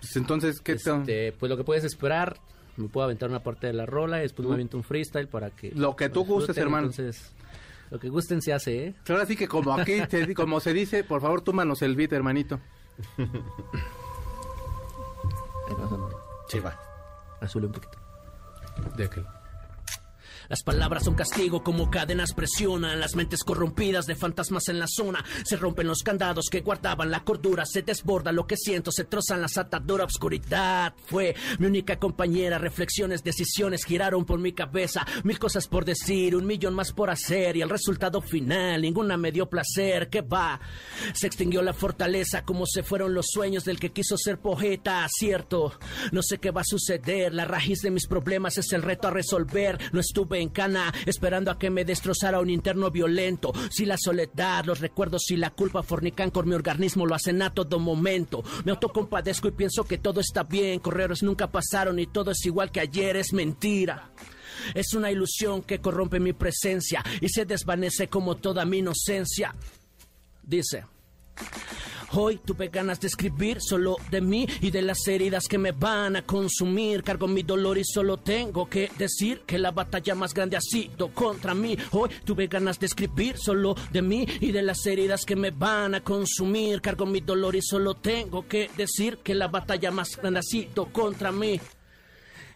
[0.00, 2.36] Pues entonces, ¿qué te- Este, pues lo que puedes esperar,
[2.76, 5.48] me puedo aventar una parte de la rola y después me aviento un freestyle para
[5.50, 5.70] que...
[5.74, 6.88] Lo que tú gustes, hermano.
[6.88, 7.32] Entonces,
[7.90, 8.94] lo que gusten se hace, ¿eh?
[9.08, 12.60] Ahora sí que como aquí, te- como se dice, por favor, túmanos el beat, hermanito.
[13.16, 13.24] Ahí
[15.78, 16.10] vas, hermano.
[16.48, 16.78] Sí, va.
[17.40, 17.98] Azule un poquito.
[18.94, 19.24] De aquel.
[20.48, 25.24] Las palabras son castigo como cadenas presionan las mentes corrompidas de fantasmas en la zona.
[25.44, 29.40] Se rompen los candados que guardaban la cordura, se desborda lo que siento, se trozan
[29.40, 30.04] las ataduras.
[30.04, 32.58] Obscuridad fue mi única compañera.
[32.58, 35.06] Reflexiones, decisiones giraron por mi cabeza.
[35.24, 39.32] Mil cosas por decir, un millón más por hacer y el resultado final ninguna me
[39.32, 40.08] dio placer.
[40.08, 40.60] Que va,
[41.12, 45.06] se extinguió la fortaleza como se fueron los sueños del que quiso ser poeta.
[45.08, 45.78] Cierto,
[46.10, 47.34] no sé qué va a suceder.
[47.34, 49.78] La raíz de mis problemas es el reto a resolver.
[49.92, 53.52] No estuve en cana esperando a que me destrozara un interno violento.
[53.70, 57.52] Si la soledad, los recuerdos y la culpa fornican con mi organismo, lo hacen a
[57.52, 58.42] todo momento.
[58.64, 60.80] Me autocompadezco y pienso que todo está bien.
[60.80, 63.16] Correros nunca pasaron y todo es igual que ayer.
[63.16, 64.10] Es mentira.
[64.74, 69.54] Es una ilusión que corrompe mi presencia y se desvanece como toda mi inocencia.
[70.42, 70.91] Dice.
[72.14, 76.16] Hoy tuve ganas de escribir solo de mí y de las heridas que me van
[76.16, 77.02] a consumir.
[77.02, 81.08] Cargo mi dolor y solo tengo que decir que la batalla más grande ha sido
[81.08, 81.74] contra mí.
[81.92, 85.94] Hoy tuve ganas de escribir solo de mí y de las heridas que me van
[85.94, 86.82] a consumir.
[86.82, 90.92] Cargo mi dolor y solo tengo que decir que la batalla más grande ha sido
[90.92, 91.58] contra mí.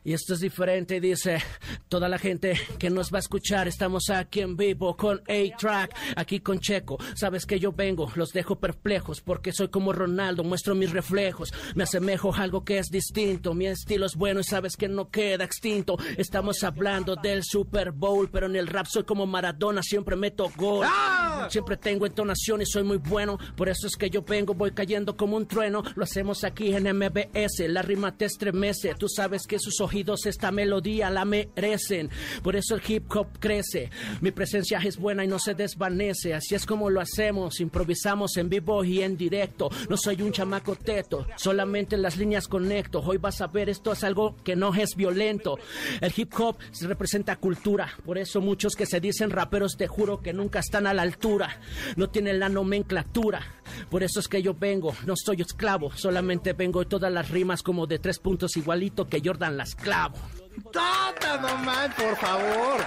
[0.06, 1.42] Y esto es diferente, dice
[1.88, 3.66] toda la gente que nos va a escuchar.
[3.66, 6.96] Estamos aquí en vivo con A-Track, aquí con Checo.
[7.16, 11.52] Sabes que yo vengo, los dejo perplejos porque soy como Ronaldo, muestro mis reflejos.
[11.74, 13.52] Me asemejo a algo que es distinto.
[13.52, 15.96] Mi estilo es bueno y sabes que no queda extinto.
[16.16, 20.86] Estamos hablando del Super Bowl, pero en el rap soy como Maradona, siempre meto gol.
[21.48, 23.38] Siempre tengo entonación y soy muy bueno.
[23.56, 25.82] Por eso es que yo vengo, voy cayendo como un trueno.
[25.96, 27.68] Lo hacemos aquí en MBS.
[27.68, 28.94] La rima te estremece.
[28.94, 29.95] Tú sabes que sus ojitos
[30.26, 32.10] esta melodía la merecen.
[32.42, 33.90] Por eso el hip hop crece.
[34.20, 36.34] Mi presencia es buena y no se desvanece.
[36.34, 37.60] Así es como lo hacemos.
[37.60, 39.70] Improvisamos en vivo y en directo.
[39.88, 41.26] No soy un chamaco teto.
[41.36, 43.00] Solamente las líneas conecto.
[43.00, 45.58] Hoy vas a ver esto es algo que no es violento.
[46.00, 47.88] El hip hop se representa cultura.
[48.04, 51.58] Por eso muchos que se dicen raperos te juro que nunca están a la altura.
[51.96, 53.40] No tienen la nomenclatura.
[53.90, 54.94] Por eso es que yo vengo.
[55.06, 55.90] No soy esclavo.
[55.96, 60.16] Solamente vengo y todas las rimas como de tres puntos igualito que Jordan las clavo.
[60.72, 62.80] ¡Tata, no man, por favor!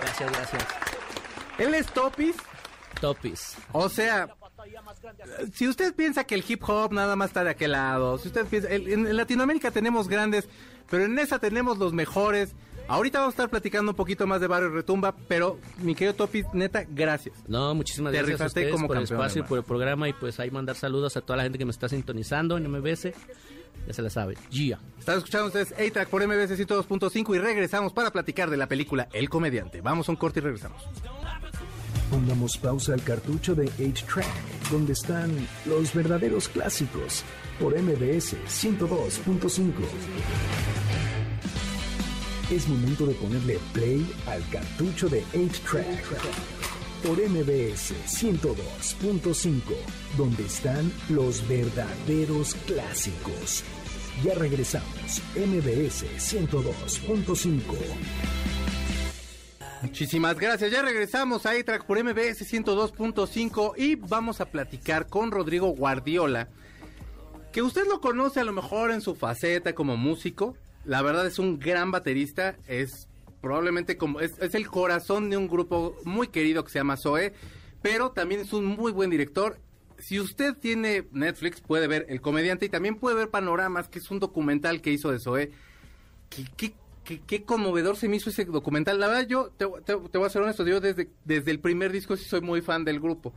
[0.00, 0.62] Gracias, gracias.
[1.58, 2.36] Él es Topis.
[3.00, 3.56] Topis.
[3.72, 4.28] O sea,
[5.52, 8.46] si usted piensa que el hip hop nada más está de aquel lado, si usted
[8.46, 10.48] piensa, el- en, en Latinoamérica tenemos grandes,
[10.90, 12.54] pero en esa tenemos los mejores.
[12.88, 16.46] Ahorita vamos a estar platicando un poquito más de Barrio Retumba, pero mi querido Topis,
[16.52, 17.36] neta, gracias.
[17.46, 20.08] No, muchísimas Te gracias a ustedes como por el campeón, espacio y por el programa
[20.08, 23.12] y pues ahí mandar saludos a toda la gente que me está sintonizando en MBS.
[23.86, 24.36] Ya se la sabe.
[24.50, 24.78] Gia.
[24.98, 29.28] Están escuchando ustedes A-Track por MBC 102.5 y regresamos para platicar de la película El
[29.28, 29.80] Comediante.
[29.80, 30.82] Vamos a un corte y regresamos.
[32.10, 37.24] Pongamos pausa al cartucho de 8-Track, donde están los verdaderos clásicos,
[37.58, 39.72] por MBS 102.5.
[42.50, 46.04] Es momento de ponerle play al cartucho de 8-Track,
[47.02, 49.62] por MBS 102.5,
[50.16, 53.64] donde están los verdaderos clásicos.
[54.24, 57.60] Ya regresamos, MBS 102.5.
[59.82, 60.70] Muchísimas gracias.
[60.70, 66.48] Ya regresamos a A-Track por MBS 102.5 y vamos a platicar con Rodrigo Guardiola,
[67.52, 70.56] que usted lo conoce a lo mejor en su faceta como músico.
[70.84, 73.08] La verdad es un gran baterista, es
[73.42, 77.34] probablemente como es, es el corazón de un grupo muy querido que se llama Zoe,
[77.82, 79.58] pero también es un muy buen director.
[79.98, 84.10] si usted tiene Netflix, puede ver El Comediante y también puede ver Panoramas, que es
[84.10, 85.50] un documental que hizo de Zoé.
[86.56, 88.98] ¿Qué, conmovedor se me hizo ese documental.
[89.00, 91.92] La verdad, yo te, te- te voy a ser honesto, yo desde, desde el primer
[91.92, 93.32] disco sí soy muy fan del grupo.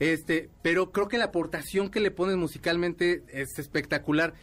[0.00, 4.34] Este, pero creo que la aportación que le pones musicalmente es espectacular.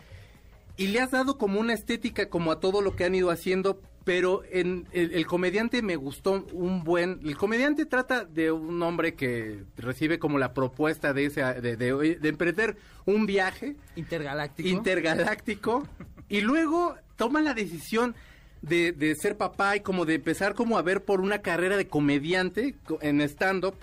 [0.78, 3.80] Y le has dado como una estética como a todo lo que han ido haciendo,
[4.04, 7.20] pero en el, el comediante me gustó un buen...
[7.24, 12.16] El comediante trata de un hombre que recibe como la propuesta de, ese, de, de-
[12.20, 14.68] de emprender un viaje Intergaláctico.
[14.70, 15.88] intergaláctico
[16.30, 18.16] y luego toma la decisión
[18.62, 21.88] de, de ser papá y como de empezar como a ver por una carrera de
[21.88, 23.76] comediante co- en stand-up.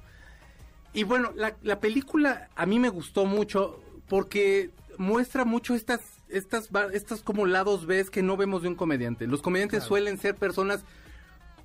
[0.93, 6.01] Y bueno, la, la película a mí me gustó mucho porque muestra mucho estas,
[6.33, 9.27] estas, estas como lados B que no vemos de un comediante.
[9.27, 10.85] Los comediantes suelen ser personas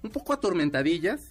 [0.03, 1.29] un poco atormentadillas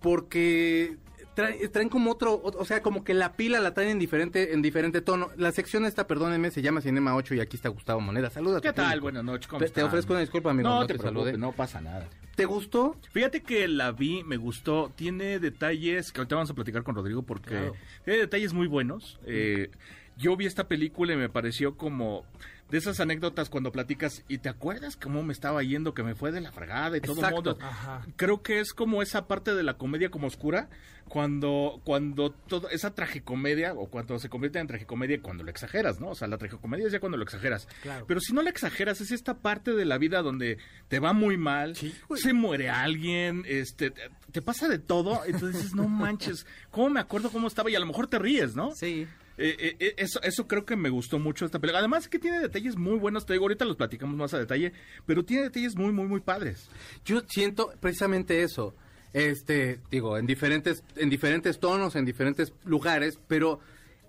[0.00, 0.96] porque
[1.34, 4.62] traen, traen como otro, o, sea, como que la pila la traen en diferente, en
[4.62, 5.30] diferente tono.
[5.36, 8.30] La sección esta, perdónenme, se llama Cinema 8 y aquí está Gustavo Moneda.
[8.30, 8.60] Saluda.
[8.60, 9.00] ¿Qué tal?
[9.00, 10.68] Buenas noches, ¿cómo Te, te ofrezco una disculpa, amigo.
[10.68, 11.38] No, no te saludé.
[11.38, 12.08] no pasa nada.
[12.36, 12.96] ¿Te gustó?
[13.12, 17.22] Fíjate que la vi, me gustó, tiene detalles que ahorita vamos a platicar con Rodrigo
[17.22, 17.74] porque Claro.
[18.04, 19.18] tiene detalles muy buenos.
[19.26, 19.70] Eh,
[20.16, 22.24] yo vi esta película y me pareció como
[22.70, 26.32] de esas anécdotas cuando platicas y te acuerdas cómo me estaba yendo, que me fue
[26.32, 27.36] de la fregada y todo Exacto.
[27.36, 27.58] modo.
[27.60, 28.06] Ajá.
[28.16, 30.70] Creo que es como esa parte de la comedia como oscura,
[31.08, 36.08] cuando, cuando todo, esa tragicomedia, o cuando se convierte en tragicomedia cuando lo exageras, ¿no?
[36.10, 37.68] O sea, la tragicomedia es ya cuando lo exageras.
[37.82, 38.06] Claro.
[38.06, 40.56] Pero si no la exageras, es esta parte de la vida donde
[40.88, 43.92] te va muy mal, se muere alguien, este,
[44.30, 47.70] te, pasa de todo, entonces dices, no manches, ¿cómo me acuerdo cómo estaba?
[47.70, 48.74] Y a lo mejor te ríes, ¿no?
[48.74, 49.06] Sí.
[49.38, 51.78] Eh, eh, eh, eso, eso creo que me gustó mucho esta película.
[51.80, 54.72] Además que tiene detalles muy buenos, te digo, ahorita los platicamos más a detalle,
[55.06, 56.68] pero tiene detalles muy, muy, muy padres.
[57.04, 58.74] Yo siento precisamente eso.
[59.12, 63.60] Este, digo, en diferentes, en diferentes tonos, en diferentes lugares, pero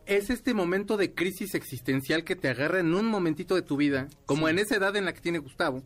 [0.06, 4.08] es este momento de crisis existencial que te agarra en un momentito de tu vida,
[4.26, 5.84] como en esa edad en la que tiene Gustavo,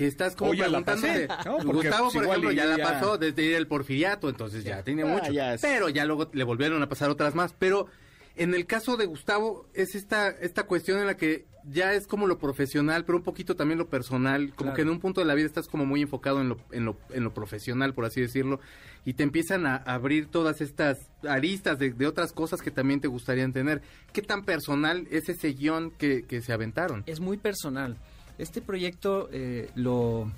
[0.00, 1.26] que estás como ya la preguntándote.
[1.28, 1.56] pasé, ¿no?
[1.58, 4.82] Porque, Gustavo, pues, por ejemplo, ya la ya- pasó desde ir el porfiriato, entonces ya
[4.82, 5.30] tiene Ah, mucho.
[5.32, 7.52] ya es- Pero ya luego le volvieron a pasar otras más.
[7.58, 7.86] Pero
[8.36, 12.26] en el caso de Gustavo, es esta, esta cuestión en la que ya es como
[12.26, 14.76] lo profesional, pero un poquito también lo personal, como Claro.
[14.76, 16.96] que en un punto de la vida estás como muy enfocado en lo, en lo,
[17.10, 18.58] en lo profesional, por así decirlo,
[19.04, 20.96] y te empiezan a abrir todas estas
[21.28, 23.82] aristas de, de otras cosas que también te gustarían tener.
[24.14, 27.02] ¿Qué tan personal es ese guion que, que se aventaron?
[27.06, 27.98] Es muy personal.
[28.40, 30.30] Este proyecto eh, lo,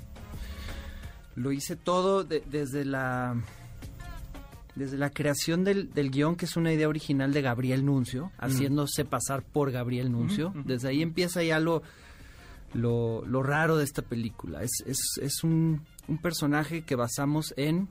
[1.36, 3.36] lo hice todo de- desde la
[4.74, 9.04] desde la creación del, del guion, que es una idea original de Gabriel Nuncio, haciéndose
[9.04, 10.54] pasar por Gabriel Nuncio.
[10.64, 11.82] Desde ahí empieza ya lo,
[12.72, 14.62] lo, lo raro de esta película.
[14.62, 17.86] Es, es, es un, un personaje que basamos en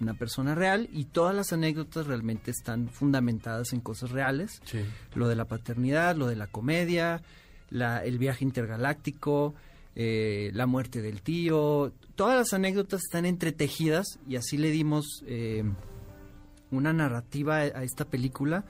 [0.00, 4.78] una persona real y todas las anécdotas realmente están fundamentadas en cosas reales Sí.
[5.16, 7.22] lo de la paternidad, lo de la comedia,
[7.70, 9.54] la, el viaje intergaláctico,
[9.94, 15.64] eh, la muerte del tío, todas las anécdotas están entretejidas y así le dimos eh,
[16.70, 18.64] una narrativa a, a esta película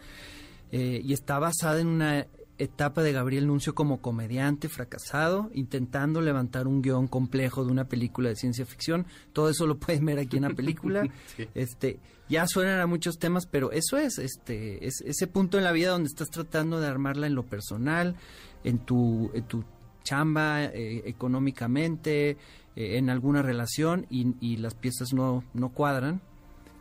[0.72, 2.26] eh, y está basada en una
[2.58, 8.28] etapa de Gabriel Nuncio como comediante fracasado, intentando levantar un guion complejo de una película
[8.28, 9.06] de ciencia ficción.
[9.32, 11.08] Todo eso lo pueden ver aquí en la película.
[11.54, 15.72] Este, ya suenan a muchos temas, pero eso es, este, es ese punto en la
[15.72, 18.16] vida donde estás tratando de armarla en lo personal,
[18.64, 19.64] en tu, en tu
[20.04, 22.30] chamba, eh, económicamente,
[22.76, 26.20] eh, en alguna relación y, y las piezas no, no cuadran.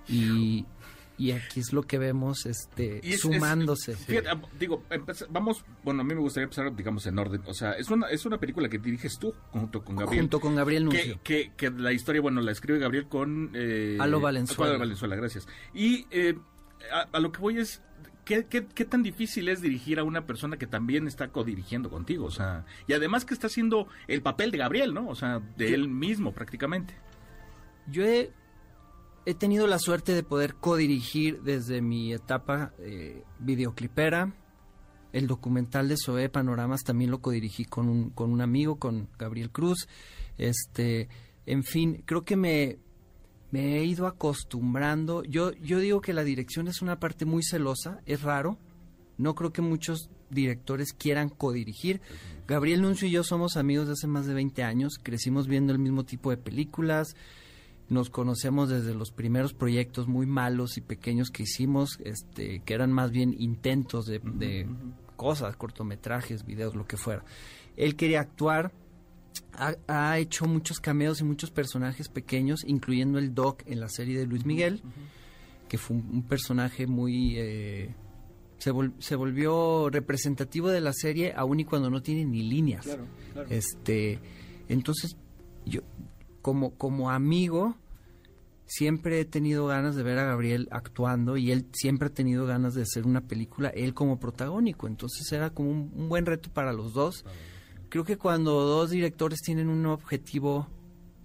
[0.08, 0.66] Y,
[1.18, 3.96] y aquí es lo que vemos este, Y es- es- sumándose.
[3.96, 4.84] Fíjate, ah, digo,
[5.30, 7.42] vamos, bueno, a mí me gustaría empezar, digamos, en orden.
[7.46, 10.22] O sea, es una, es una película que diriges tú junto con Gabriel.
[10.22, 11.20] Junto con Gabriel Nuncio.
[11.24, 13.52] que, que, que la historia, bueno, la escribe Gabriel con...
[13.54, 14.72] Eh, Alo Valenzuela.
[14.72, 15.48] Alo Valenzuela, gracias.
[15.74, 16.38] Y eh,
[16.94, 17.82] a, a lo que voy es,
[18.28, 22.26] ¿qué, qué, qué tan difícil es dirigir a una persona que también está codirigiendo contigo?
[22.26, 25.08] O sea, y además que está haciendo el papel de Gabriel, ¿no?
[25.08, 26.94] O sea, de él mismo prácticamente.
[27.90, 28.32] Yo he,
[29.26, 34.34] he tenido la suerte de poder codirigir desde mi etapa eh, videoclipera.
[35.14, 39.52] El documental de Zoe Panoramas también lo codirigí con un, con un amigo, con Gabriel
[39.52, 39.88] Cruz.
[40.38, 41.08] Este,
[41.46, 42.78] en fin, creo que me,
[43.52, 45.24] me he ido acostumbrando.
[45.24, 48.58] Yo, yo digo que la dirección es una parte muy celosa, es raro.
[49.18, 52.02] No creo que muchos directores quieran codirigir.
[52.48, 55.80] Gabriel Nuncio y yo somos amigos de hace más de 20 años, crecimos viendo el
[55.80, 57.16] mismo tipo de películas,
[57.90, 62.92] nos conocemos desde los primeros proyectos muy malos y pequeños que hicimos, este, que eran
[62.92, 64.68] más bien intentos de, de
[65.16, 67.24] cosas, cortometrajes, videos, lo que fuera.
[67.78, 68.74] Él quería actuar,
[69.54, 74.18] ha, ha hecho muchos cameos y muchos personajes pequeños, incluyendo el Doc en la serie
[74.20, 74.82] de Luis Miguel,
[75.68, 77.36] que fue un, un personaje muy...
[77.38, 77.94] eh,
[78.58, 82.86] se, vol- se volvió representativo de la serie aun y cuando no tiene ni líneas.
[83.50, 84.20] Este,
[84.68, 85.16] entonces
[85.66, 85.82] yo
[86.42, 87.76] como como amigo
[88.66, 92.74] siempre he tenido ganas de ver a Gabriel actuando y él siempre ha tenido ganas
[92.74, 96.74] de hacer una película él como protagónico, entonces era como un, un buen reto para
[96.74, 97.24] los dos.
[97.90, 100.68] Creo que cuando dos directores tienen un objetivo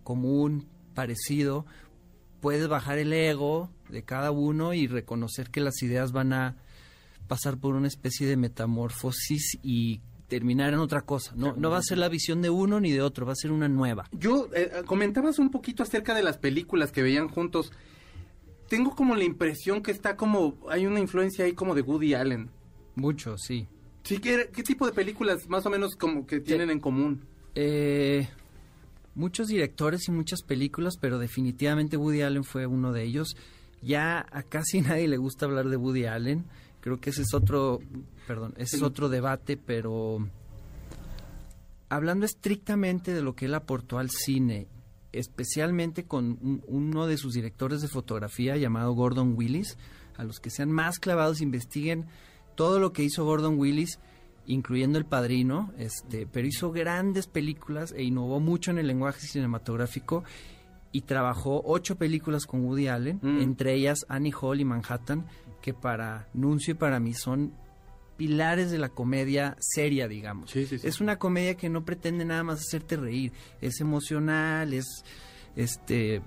[0.05, 1.67] común, parecido,
[2.41, 6.57] puedes bajar el ego de cada uno y reconocer que las ideas van a
[7.29, 11.33] pasar por una especie de metamorfosis y terminar en otra cosa.
[11.37, 13.53] No, no va a ser la visión de uno ni de otro, va a ser
[13.53, 14.09] una nueva.
[14.13, 17.73] Yo, eh, comentabas un poquito acerca de las películas que veían juntos.
[18.69, 22.51] Tengo como la impresión que está como, hay una influencia ahí como de Woody Allen.
[22.95, 23.67] Mucho, sí.
[24.05, 27.23] Sí, ¿qué, qué tipo de películas más o menos como que tienen en común?
[27.55, 28.29] Eh,
[29.15, 33.37] muchos directores y muchas películas, pero definitivamente Woody Allen fue uno de ellos.
[33.83, 36.45] Ya a casi nadie le gusta hablar de Woody Allen.
[36.81, 37.79] Creo que ese es otro,
[38.27, 40.27] perdón, ese es otro debate, pero
[41.89, 44.67] hablando estrictamente de lo que él aportó al cine,
[45.13, 49.77] especialmente con un- uno de sus directores de fotografía llamado Gordon Willis,
[50.17, 52.07] a los que sean más clavados investiguen
[52.55, 53.99] todo lo que hizo Gordon Willis,
[54.47, 60.25] incluyendo El Padrino, este, pero hizo grandes películas e innovó mucho en el lenguaje cinematográfico
[60.91, 63.41] y trabajó ocho películas con Woody Allen, Mm.
[63.41, 65.27] entre ellas Annie Hall y Manhattan,
[65.61, 67.55] que para Nuncio y para mí son
[68.17, 70.51] pilares de la comedia seria, digamos.
[70.51, 70.87] Sí, sí, sí.
[70.87, 75.05] Es una comedia que no pretende nada más hacerte reír, es emocional, es
[75.57, 76.21] este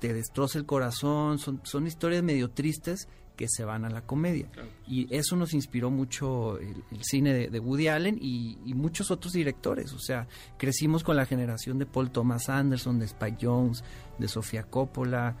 [0.00, 3.08] te destroza el corazón, son, son historias medio tristes
[3.38, 4.50] que se van a la comedia.
[4.88, 9.12] Y eso nos inspiró mucho el, el cine de, de Woody Allen y, y muchos
[9.12, 9.92] otros directores.
[9.92, 10.26] O sea,
[10.58, 13.84] crecimos con la generación de Paul Thomas Anderson, de Spike Jones,
[14.18, 15.36] de Sofía Coppola.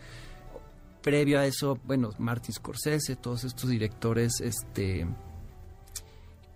[1.02, 5.04] Previo a eso, bueno, Martin Scorsese, todos estos directores, este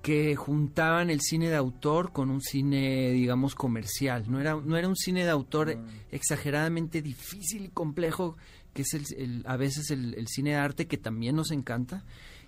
[0.02, 4.24] que juntaban el cine de autor con un cine, digamos, comercial.
[4.28, 5.78] No era, no era un cine de autor
[6.10, 8.36] exageradamente difícil y complejo,
[8.74, 12.04] que es el, el- a veces el, el cine de arte que también nos encanta.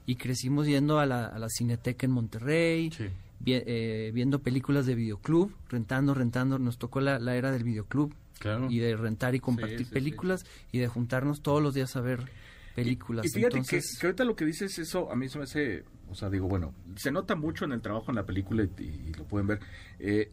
[0.06, 2.92] Y crecimos yendo a la, a la Cineteca en Monterrey,
[3.40, 6.58] vi- eh, viendo películas de videoclub, rentando, rentando.
[6.58, 8.68] Nos tocó la, la era del videoclub Claro.
[8.70, 9.90] y de rentar y compartir sí, sí.
[9.94, 12.28] películas y de juntarnos todos los días a ver
[12.74, 13.24] películas.
[13.24, 15.84] Y fíjate Entonces, que, que ahorita lo que dices, eso a mí se me hace,
[16.10, 19.12] o sea, digo, bueno, se nota mucho en el trabajo en la película y, y
[19.14, 19.60] lo pueden ver.
[20.00, 20.30] Eh,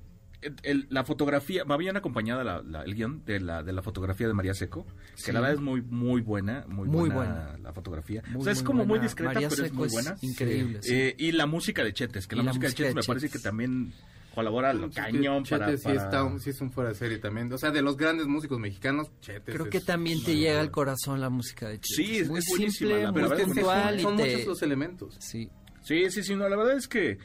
[0.64, 4.28] el- la fotografía, va bien acompañada la, la- el guion de la, de la fotografía
[4.28, 5.32] de María Seco, que Sí.
[5.32, 7.58] la verdad es muy muy buena, muy, Muy buena, buena.
[7.62, 8.24] la fotografía.
[8.30, 10.16] Muy, o sea, es muy como muy discreta, María pero es muy es buena.
[10.22, 10.94] increíble, sí.
[10.94, 13.28] Eh, y la música de Chetes, que la, música, música de de Chetes me parece
[13.28, 13.42] Chetes.
[13.42, 13.94] que también
[14.34, 17.18] colabora lo cañón para, Chete sí, para- está un- sí es un fuera de serie
[17.18, 17.52] también.
[17.52, 19.52] O sea, de los grandes músicos mexicanos, Chete.
[19.52, 21.96] Creo que también te llega al corazón la música de Chetes.
[21.98, 24.48] Sí, es- muy es buenísima, simple, la muy sí, puntual son, son y te- muchos
[24.48, 25.16] los elementos.
[25.20, 25.50] Sí,
[25.84, 27.18] Sí, sí, sí, no, la verdad es que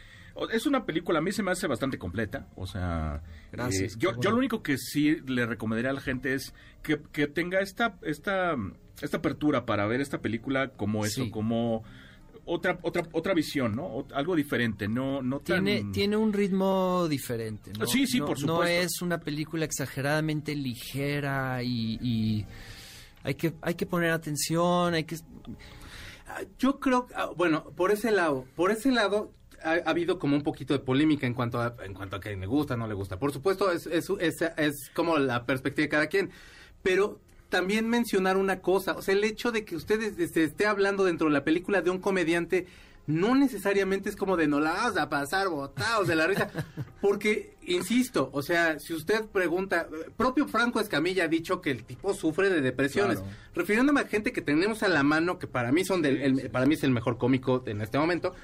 [0.53, 3.23] es una película, a mí se me hace bastante completa, o sea...
[3.53, 4.23] Gracias, eh, yo, bueno.
[4.23, 7.99] yo lo único que sí le recomendaría a la gente es que, que tenga esta,
[8.03, 8.55] esta,
[9.01, 11.31] esta apertura para ver esta película como eso, Sí.
[11.31, 11.85] como
[12.45, 13.87] otra, otra, otra visión, ¿no?
[13.87, 15.65] O- algo diferente, no, no tan...
[15.65, 17.73] tiene, tiene un ritmo diferente.
[17.79, 17.87] ¿no?
[17.87, 18.85] Sí, sí, No- por No supuesto.
[18.87, 22.47] es una película exageradamente ligera y, y
[23.25, 25.17] hay, que, hay que poner atención, hay que...
[26.29, 30.37] Ah, Yo creo, ah, bueno, por ese lado, por ese lado ha, ha habido como
[30.37, 32.95] un poquito de polémica en cuanto a, en cuanto a que me gusta, no le
[32.95, 33.19] gusta.
[33.19, 36.31] Por supuesto, es, es, es, es como la perspectiva de cada quien,
[36.83, 41.05] pero también mencionar una cosa, o sea, el hecho de que ustedes se esté hablando
[41.05, 42.67] dentro de la película de un comediante
[43.09, 46.51] no necesariamente es como de no la vas a pasar botados de la risa,
[47.01, 52.15] porque, insisto, o sea, si usted pregunta, propio Franco Escamilla ha dicho que el tipo
[52.15, 53.33] sufre de depresiones, Claro.
[53.55, 56.67] refiriéndome a gente que tenemos a la mano, que para mí son del, el- para
[56.67, 58.35] mí es el mejor cómico en este momento,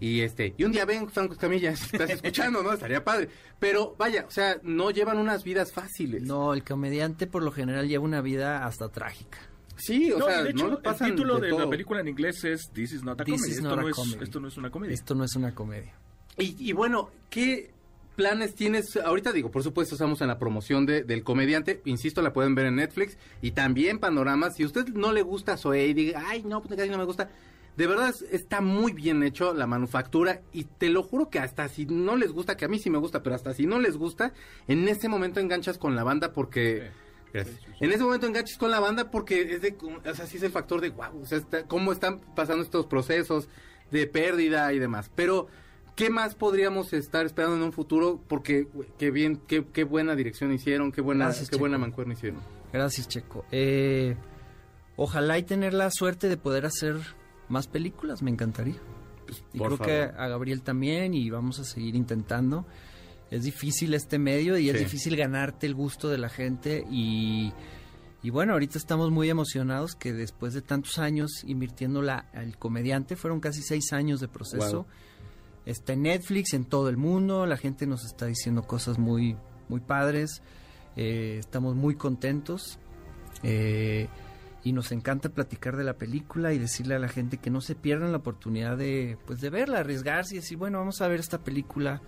[0.00, 2.72] y este, y un día ven Franco Escamilla, si estás escuchando, ¿no?
[2.72, 6.22] Estaría padre, pero vaya, o sea, no llevan unas vidas fáciles.
[6.22, 9.38] No, el comediante por lo general lleva una vida hasta trágica.
[9.76, 12.70] Sí, o No, sea, de hecho, no el título de, la película en inglés es
[12.72, 13.50] This is not a This comedy.
[13.52, 14.24] is Esto, not no a es, comedy.
[14.24, 14.94] esto no es una comedia.
[14.94, 15.94] Esto no es una comedia.
[16.36, 17.70] Y, y bueno, ¿qué
[18.16, 18.96] planes tienes?
[18.96, 21.80] Ahorita digo, por supuesto, estamos en la promoción de, del comediante.
[21.84, 23.16] Insisto, la pueden ver en Netflix.
[23.40, 24.50] Y también Panorama.
[24.50, 27.04] Si a usted no le gusta Zoe y diga, ay, no, pues casi no me
[27.04, 27.30] gusta.
[27.78, 30.42] De verdad, es- está muy bien hecho la manufactura.
[30.52, 32.98] Y te lo juro que hasta si no les gusta, que a mí sí me
[32.98, 34.32] gusta, pero hasta si no les gusta,
[34.66, 36.90] en ese momento enganchas con la banda porque...
[37.32, 37.60] Gracias.
[37.80, 40.50] En ese momento enganchas con la banda porque es de, o sea, sí es el
[40.50, 43.48] factor de wow, o sea, está- cómo están pasando estos procesos
[43.92, 45.10] de pérdida y demás.
[45.14, 45.46] Pero,
[45.94, 48.20] ¿qué más podríamos estar esperando en un futuro?
[48.28, 51.86] Porque, güey, qué bien, qué, qué buena dirección hicieron, qué buena, Gracias, qué buena Checo.
[51.86, 52.40] mancuerna hicieron.
[52.72, 53.44] Gracias, Checo.
[53.52, 54.16] Eh,
[54.96, 56.96] ojalá y tener la suerte de poder hacer
[57.48, 58.76] más películas, me encantaría.
[59.52, 60.20] y por creo que favor.
[60.22, 62.64] a Gabriel también y vamos a seguir intentando.
[63.30, 64.84] Es difícil este medio y es Sí.
[64.84, 67.52] difícil ganarte el gusto de la gente y,
[68.22, 73.16] y bueno, ahorita estamos muy emocionados que después de tantos años invirtiendo la, al comediante,
[73.16, 74.86] fueron casi seis años de proceso, Wow.
[75.66, 79.36] está en Netflix, en todo el mundo, la gente nos está diciendo cosas muy,
[79.68, 80.40] muy padres,
[80.96, 82.78] eh, estamos muy contentos.
[83.42, 84.08] eh,
[84.68, 87.74] y nos encanta platicar de la película y decirle a la gente que no se
[87.74, 91.38] pierdan la oportunidad de pues de verla, arriesgarse y decir, bueno, vamos a ver esta
[91.42, 92.02] película,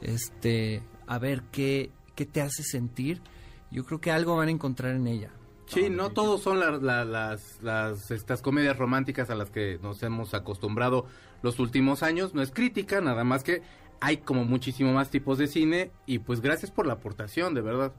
[0.00, 3.20] este, a ver qué qué te hace sentir.
[3.70, 5.30] Yo creo que algo van a encontrar en ella.
[5.66, 10.02] Sí, no todos son la- la- las, las estas comedias románticas a las que nos
[10.02, 11.06] hemos acostumbrado
[11.42, 12.32] los últimos años.
[12.34, 13.62] No es crítica, nada más que
[14.00, 17.92] hay como muchísimo más tipos de cine y pues gracias por la aportación, de verdad.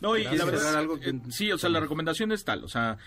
[0.00, 0.50] No, y, la Gracias.
[0.52, 2.98] verdad, Algo que- eh, sí, o sea, la recomendación es tal, o sea,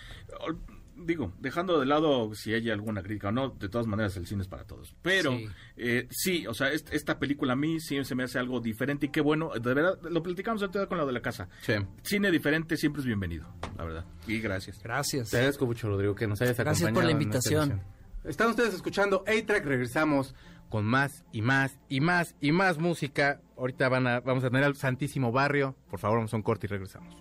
[0.98, 4.44] digo, dejando de lado si hay alguna crítica o no, de todas maneras el cine
[4.44, 4.96] es para todos.
[5.02, 5.48] Pero Sí.
[5.76, 9.08] eh, sí, o sea, est- esta película a mí sí se me hace algo diferente
[9.08, 11.50] y qué bueno, de verdad, lo platicamos ahorita con lo de la casa.
[11.62, 11.74] Sí.
[12.04, 13.46] Cine diferente siempre es bienvenido,
[13.78, 14.06] la verdad.
[14.26, 14.82] Y gracias.
[14.82, 15.32] Gracias.
[15.32, 16.94] Te agradezco mucho, Rodrigo, que nos hayas Gracias acompañado.
[16.94, 17.82] por la invitación.
[18.24, 20.34] Están ustedes escuchando A-Track, regresamos
[20.70, 23.42] con más y más y más y más música.
[23.58, 25.76] Ahorita van a, vamos a tener al Santísimo Barrio.
[25.90, 27.16] Por favor, vamos a un corte y regresamos.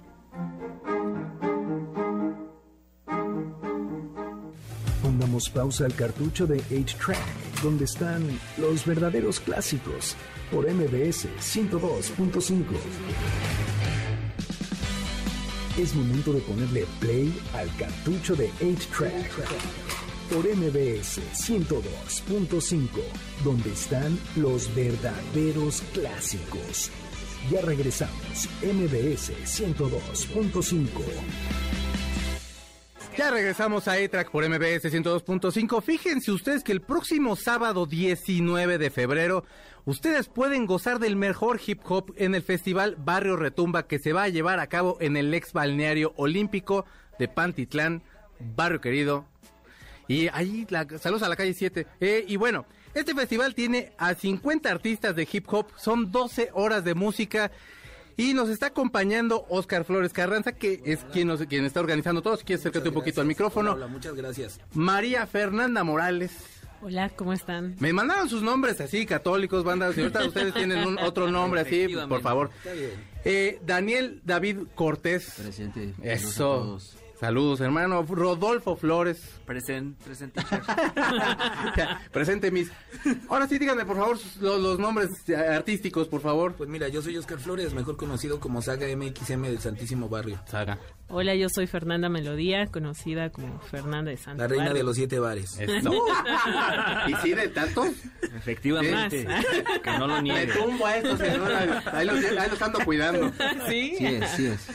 [5.03, 8.27] Pongamos pausa al cartucho de 8-Track, donde están
[8.57, 10.17] los verdaderos clásicos,
[10.51, 12.65] por MBS 102.5.
[15.79, 22.89] Es momento de ponerle play al cartucho de 8-Track, por MBS 102.5,
[23.45, 26.91] donde están los verdaderos clásicos.
[27.51, 30.89] Ya regresamos, MBS 102.5.
[33.17, 35.83] Ya regresamos a A-Track por MBS 102.5.
[35.83, 39.45] Fíjense ustedes que el próximo sábado 19 de febrero,
[39.85, 44.25] ustedes pueden gozar del mejor hip hop en el festival Barrio Retumba que se va
[44.25, 46.87] a llevar a cabo en el ex balneario olímpico
[47.21, 48.03] de Pantitlán,
[48.41, 49.27] barrio querido.
[50.09, 51.87] Y ahí, la, saludos a la calle 7.
[52.01, 56.85] Eh, y bueno, este festival tiene a 50 artistas de hip hop, son 12 horas
[56.85, 57.51] de música.
[58.17, 62.37] Y nos está acompañando Oscar Flores Carranza, que es quien, nos, quien está organizando todo.
[62.37, 63.73] Si quieres, acércate un poquito al micrófono.
[63.73, 64.61] Hola, muchas gracias.
[64.73, 66.33] María Fernanda Morales.
[66.81, 67.75] Hola, ¿cómo están?
[67.81, 69.95] Me mandaron sus nombres así, católicos, bandas.
[69.95, 72.51] Si ahorita ustedes tienen un, otro nombre así, por favor.
[73.25, 75.33] Eh, Daniel David Cortés.
[75.39, 75.95] Presente.
[76.03, 76.79] Eso.
[77.19, 78.05] Saludos, hermano.
[78.09, 79.19] Rodolfo Flores.
[79.47, 80.41] Presente, presente.
[81.77, 82.71] Ya, Presente, mis.
[83.29, 86.55] Ahora sí, díganme, por favor, los, los nombres eh, artísticos, por favor.
[86.55, 90.41] Pues mira, yo soy Oscar Flores, mejor conocido como Saga MXM del Santísimo Barrio.
[90.47, 90.79] Saga.
[91.09, 94.41] Hola, yo soy Fernanda Melodía, conocida como Fernanda de Santos.
[94.41, 95.59] La reina de los siete bares.
[97.09, 97.85] ¿Y sí de tanto?
[98.37, 99.27] Efectivamente.
[99.83, 100.53] Que no lo Me niegue.
[100.53, 101.83] tumbo a estos, señora.
[101.93, 103.31] Ahí los, ahí los ando cuidando.
[103.69, 103.95] Sí.
[103.99, 104.67] Sí es, sí es.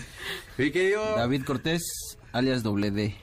[0.56, 1.16] Querido.
[1.16, 1.82] David Cortés,
[2.32, 3.16] alias doble D.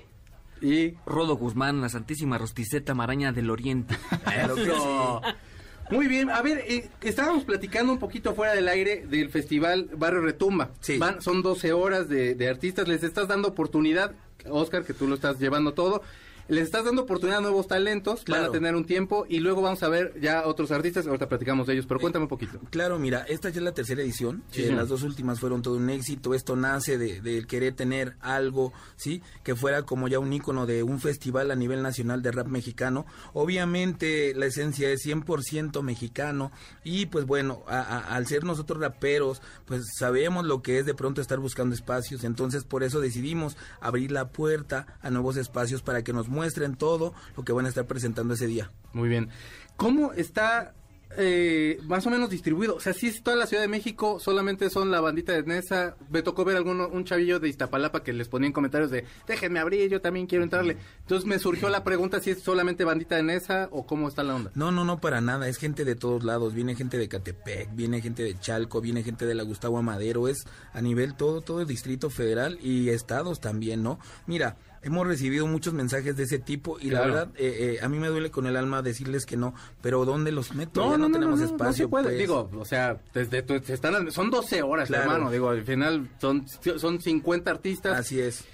[0.61, 3.97] Y Rodo Guzmán, la Santísima Rosticeta Maraña del Oriente.
[5.91, 10.21] Muy bien, a ver, eh, estábamos platicando un poquito fuera del aire del festival Barrio
[10.23, 10.71] Retumba.
[10.81, 10.99] Sí.
[10.99, 14.13] Van, son 12 horas de, de artistas, les estás dando oportunidad,
[14.49, 16.03] Oscar, que tú lo estás llevando todo.
[16.49, 18.53] Les estás dando oportunidad a nuevos talentos, van a Claro.
[18.53, 21.87] tener un tiempo y luego vamos a ver ya otros artistas, ahorita platicamos de ellos,
[21.87, 22.61] pero cuéntame un poquito.
[22.71, 24.45] Claro, mira, esta ya es la tercera edición.
[24.53, 26.35] Sí, Eh, las dos últimas fueron todo un éxito.
[26.35, 29.23] Esto nace de, del querer tener algo, ¿sí?
[29.43, 33.07] Que fuera como ya un ícono de un festival a nivel nacional de rap mexicano.
[33.33, 36.53] Obviamente la esencia es 100% mexicano.
[36.85, 40.95] Y pues bueno, a- a- al ser nosotros raperos, pues sabemos lo que es de
[40.95, 42.23] pronto estar buscando espacios.
[42.23, 47.15] Entonces por eso decidimos abrir la puerta a nuevos espacios para que nos muestren todo
[47.37, 48.71] lo que van a estar presentando ese día.
[48.93, 49.31] Muy bien.
[49.77, 50.75] ¿Cómo está
[51.19, 52.77] eh, más o menos distribuido?
[52.77, 55.97] O sea, si es toda la Ciudad de México, solamente son la bandita de Nesa.
[56.11, 59.61] Me tocó ver alguno, un chavillo de Iztapalapa que les ponía en comentarios de, déjenme
[59.61, 60.77] abrir, yo también quiero entrarle.
[61.01, 64.35] Entonces me surgió la pregunta si es solamente bandita de Nesa o cómo está la
[64.35, 64.51] onda.
[64.55, 65.49] No, no, no, para nada.
[65.49, 66.55] Es gente de todos lados.
[66.55, 70.29] Viene gente de Catepec, viene gente de Chalco, viene gente de la Gustavo Amadero.
[70.29, 73.99] Es a nivel todo, todo el Distrito Federal y estados también, ¿no?
[74.27, 77.09] Mira, hemos recibido muchos mensajes de ese tipo y Claro.
[77.09, 79.55] la verdad, eh, eh, a mí me duele con el alma decirles que no.
[79.83, 80.91] Pero ¿dónde los meto?
[80.91, 81.85] Ya no, tenemos espacio.
[81.87, 82.05] se puede.
[82.05, 82.19] pues.
[82.19, 85.13] Digo, o sea, desde tu- están, son 12 horas, Claro.
[85.13, 85.31] hermano.
[85.31, 86.47] Digo, al final son,
[86.79, 87.99] son 50 artistas.
[87.99, 88.45] Así es.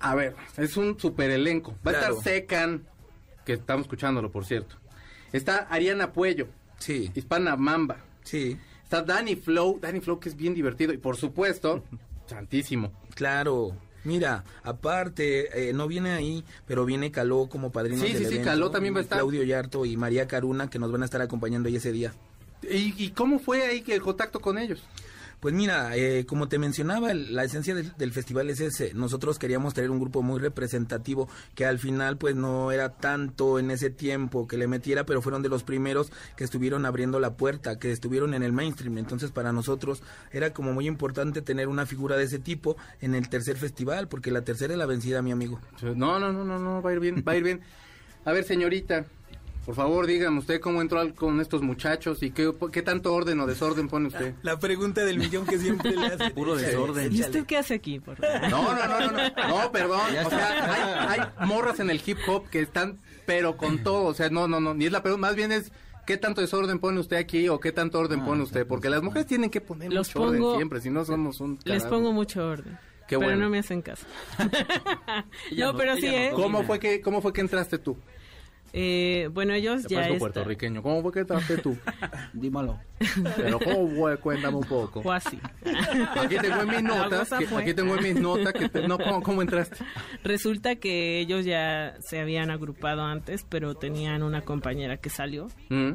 [0.00, 1.74] A ver, es un super elenco.
[1.86, 2.84] Va a estar Secan,
[3.44, 4.76] que estamos escuchándolo, por cierto.
[5.32, 6.48] Está Ariana Puello,
[6.78, 7.98] Sí, Hispana Mamba.
[8.24, 10.92] sí, Está Danny Flow, Danny Flow que es bien divertido.
[10.92, 11.82] Y por supuesto,
[12.26, 12.92] Santísimo.
[13.14, 13.74] claro.
[14.04, 18.24] Mira, aparte, eh, no viene ahí, pero viene Caló como padrino Sí, del sí, sí,
[18.34, 19.18] evento, Caló también va a estar.
[19.18, 22.12] Claudio Yarto y María Caruna, que nos van a estar acompañando ahí ese día.
[22.62, 24.82] ¿Y, y cómo fue ahí que el contacto con ellos?
[25.42, 28.94] Pues mira, eh, como te mencionaba, la esencia del, del festival es ese.
[28.94, 33.72] Nosotros queríamos traer un grupo muy representativo que al final pues no era tanto en
[33.72, 37.80] ese tiempo que le metiera, pero fueron de los primeros que estuvieron abriendo la puerta,
[37.80, 38.98] que estuvieron en el mainstream.
[38.98, 43.28] Entonces para nosotros era como muy importante tener una figura de ese tipo en el
[43.28, 45.60] tercer festival, porque la tercera es la vencida, mi amigo.
[45.82, 47.62] No, no, no, no, no, va a ir bien, va a ir bien.
[48.24, 49.06] A ver, señorita,
[49.64, 53.38] por favor, dígame usted cómo entró al- con estos muchachos y qué, qué tanto orden
[53.40, 54.34] o desorden pone usted.
[54.42, 56.30] La pregunta del millón que siempre le hace.
[56.34, 57.14] Puro desorden.
[57.14, 58.00] ¿Y usted qué hace aquí?
[58.00, 58.50] Por favor?
[58.50, 60.00] No, no, no, no, no, no, perdón.
[60.26, 64.04] O sea, hay, hay morras en el hip hop que están, pero con todo.
[64.06, 65.70] O sea, no, no, no, ni es la pregunta, más bien es
[66.06, 69.26] qué tanto desorden pone usted aquí o qué tanto orden pone usted, porque las mujeres
[69.28, 71.58] tienen que poner Los mucho orden siempre, si no somos un.
[71.64, 72.78] Les pongo mucho orden.
[73.08, 73.44] Qué pero bueno.
[73.44, 74.06] no me hacen caso.
[75.56, 76.30] No, no- pero sí, no ¿eh?
[76.34, 77.96] ¿Cómo fue que, cómo fue que entraste tú?
[78.74, 80.82] Eh, bueno, ellos ya está- puertorriqueño.
[80.82, 81.76] ¿Cómo fue que entraste tú?
[82.32, 82.78] Dímelo.
[83.36, 84.16] Pero ¿cómo fue?
[84.16, 85.02] Cuéntame un poco.
[85.02, 85.38] Fue así.
[86.16, 89.22] Aquí tengo en mis notas, que- aquí tengo en mis notas que te- no, ¿cómo,
[89.22, 89.76] cómo entraste?
[90.24, 95.48] Resulta que ellos ya se habían agrupado antes, pero tenían una compañera que salió.
[95.68, 95.92] Mm.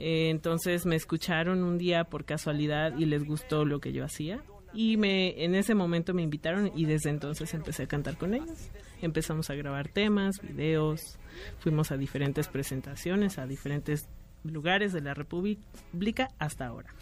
[0.00, 4.40] Eh, entonces me escucharon un día por casualidad y les gustó lo que yo hacía.
[4.74, 8.70] Y me, en ese momento me invitaron y desde entonces empecé a cantar con ellos.
[9.00, 11.18] Empezamos a grabar temas, videos,
[11.58, 14.08] fuimos a diferentes presentaciones, a diferentes
[14.44, 16.94] lugares de la República hasta ahora.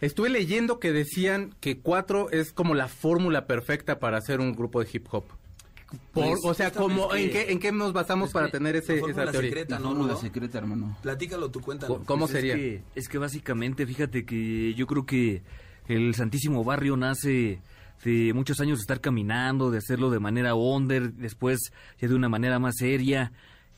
[0.00, 4.82] Estuve leyendo que decían que cuatro es como la fórmula perfecta para hacer un grupo
[4.82, 5.24] de hip hop.
[6.12, 8.76] Por- Pues, o sea, como, ¿en, qué, ¿en qué nos basamos Es para que tener
[8.76, 9.50] ese, esa teoría?
[9.50, 10.20] secreta, ¿no, fórmula Rudo?
[10.22, 10.96] secreta, hermano.
[11.02, 12.02] Platícalo tú, cuéntalo.
[12.06, 12.54] ¿Cómo Pues sería?
[12.54, 15.42] Es que, es que básicamente, fíjate que yo creo que
[15.88, 17.60] el Santísimo Barrio nace
[18.04, 21.58] de muchos años de estar caminando, de hacerlo de manera under, después
[22.00, 23.32] ya de una manera más seria.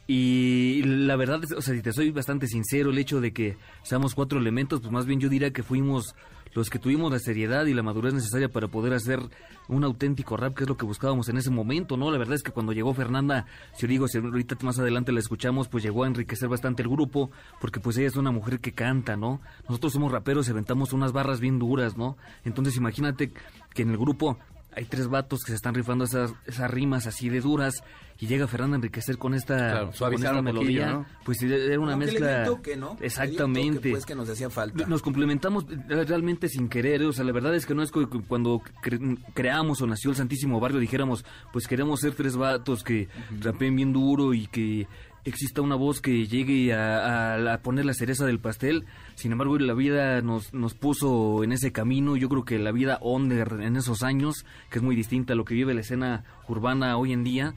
[0.07, 4.15] Y la verdad, o sea, si te soy bastante sincero, el hecho de que seamos
[4.15, 6.15] cuatro elementos, pues más bien yo diría que fuimos
[6.55, 9.21] los que tuvimos la seriedad y la madurez necesaria para poder hacer
[9.69, 12.11] un auténtico rap, que es lo que buscábamos en ese momento, ¿no?
[12.11, 15.69] La verdad es que cuando llegó Fernanda, si digo, si ahorita más adelante la escuchamos,
[15.69, 17.31] pues llegó a enriquecer bastante el grupo,
[17.61, 19.41] porque pues ella es una mujer que canta, ¿no?
[19.69, 22.17] Nosotros somos raperos y aventamos unas barras bien duras, ¿no?
[22.45, 23.33] Entonces imagínate
[23.73, 24.39] que en el grupo
[24.75, 27.83] hay tres vatos que se están rifando esas, esas rimas así de duras
[28.19, 31.07] y llega Fernanda a enriquecer con esta, Claro, con suavizar esta un poquillo, melodía, ¿no?
[31.25, 32.45] pues era una que dio mezcla...
[32.45, 32.77] toque, ¿no?
[32.77, 33.91] Le dio un toque, Exactamente.
[33.91, 34.87] pues que nos hacía falta.
[34.87, 38.61] Nos complementamos realmente sin querer, o sea, la verdad es que no es que cuando
[38.83, 43.09] cre- creamos o nació el Santísimo Barrio dijéramos, pues queremos ser tres vatos que
[43.41, 44.87] rapeen bien duro y que
[45.25, 48.85] exista una voz que llegue a, poner la cereza del pastel.
[49.15, 52.17] Sin embargo, la vida nos, nos puso en ese camino.
[52.17, 55.45] Yo creo que la vida under en esos años, que es muy distinta a lo
[55.45, 57.55] que vive la escena urbana hoy en día,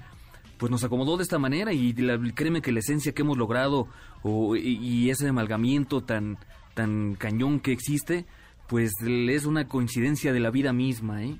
[0.57, 3.87] pues nos acomodó de esta manera y la- créeme que la esencia que hemos logrado
[4.23, 6.37] o- y, y ese amalgamiento tan,
[6.75, 8.25] tan cañón que existe,
[8.67, 11.35] pues es una coincidencia de la vida misma, ¿eh?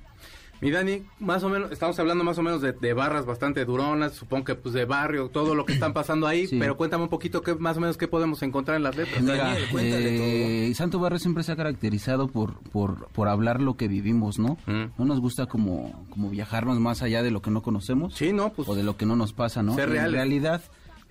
[0.61, 4.13] Mi Dani, más o menos, estamos hablando más o menos de, de barras bastante duronas,
[4.13, 6.57] supongo que pues de barrio, todo lo que están pasando ahí, Sí.
[6.59, 9.21] pero cuéntame un poquito qué más o menos qué podemos encontrar en las letras.
[9.21, 13.75] Mira, Daniel, cuéntale eh, Santo Barrio siempre se ha caracterizado por, por, por hablar lo
[13.75, 14.57] que vivimos, ¿no?
[14.65, 14.91] Mm.
[14.97, 18.51] No nos gusta como, como viajarnos más allá de lo que no conocemos Sí, no,
[18.53, 19.75] pues o de lo que no nos pasa, ¿no?
[19.75, 20.61] Ser en realidad,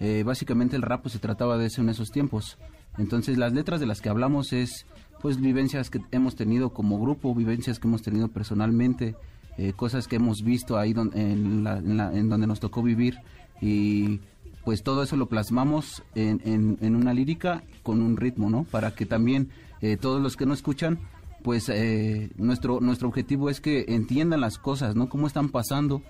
[0.01, 2.59] eh, básicamente el rap pues, se trataba de eso en esos tiempos.
[2.99, 4.86] Entonces las letras de las que hablamos es
[5.20, 9.16] pues vivencias que hemos tenido como grupo, vivencias que hemos tenido personalmente,
[9.59, 11.78] eh, cosas que hemos visto ahí don- en, la-
[12.12, 13.18] en donde nos tocó vivir
[13.61, 14.20] y
[14.64, 18.64] pues todo eso lo plasmamos en, en- en una lírica con un ritmo, ¿no?
[18.64, 19.50] Para que también
[19.82, 20.98] eh, todos los que no escuchan,
[21.42, 25.09] pues eh, nuestro nuestro objetivo es que entiendan las cosas, ¿no?
[25.11, 26.00] Cómo están pasando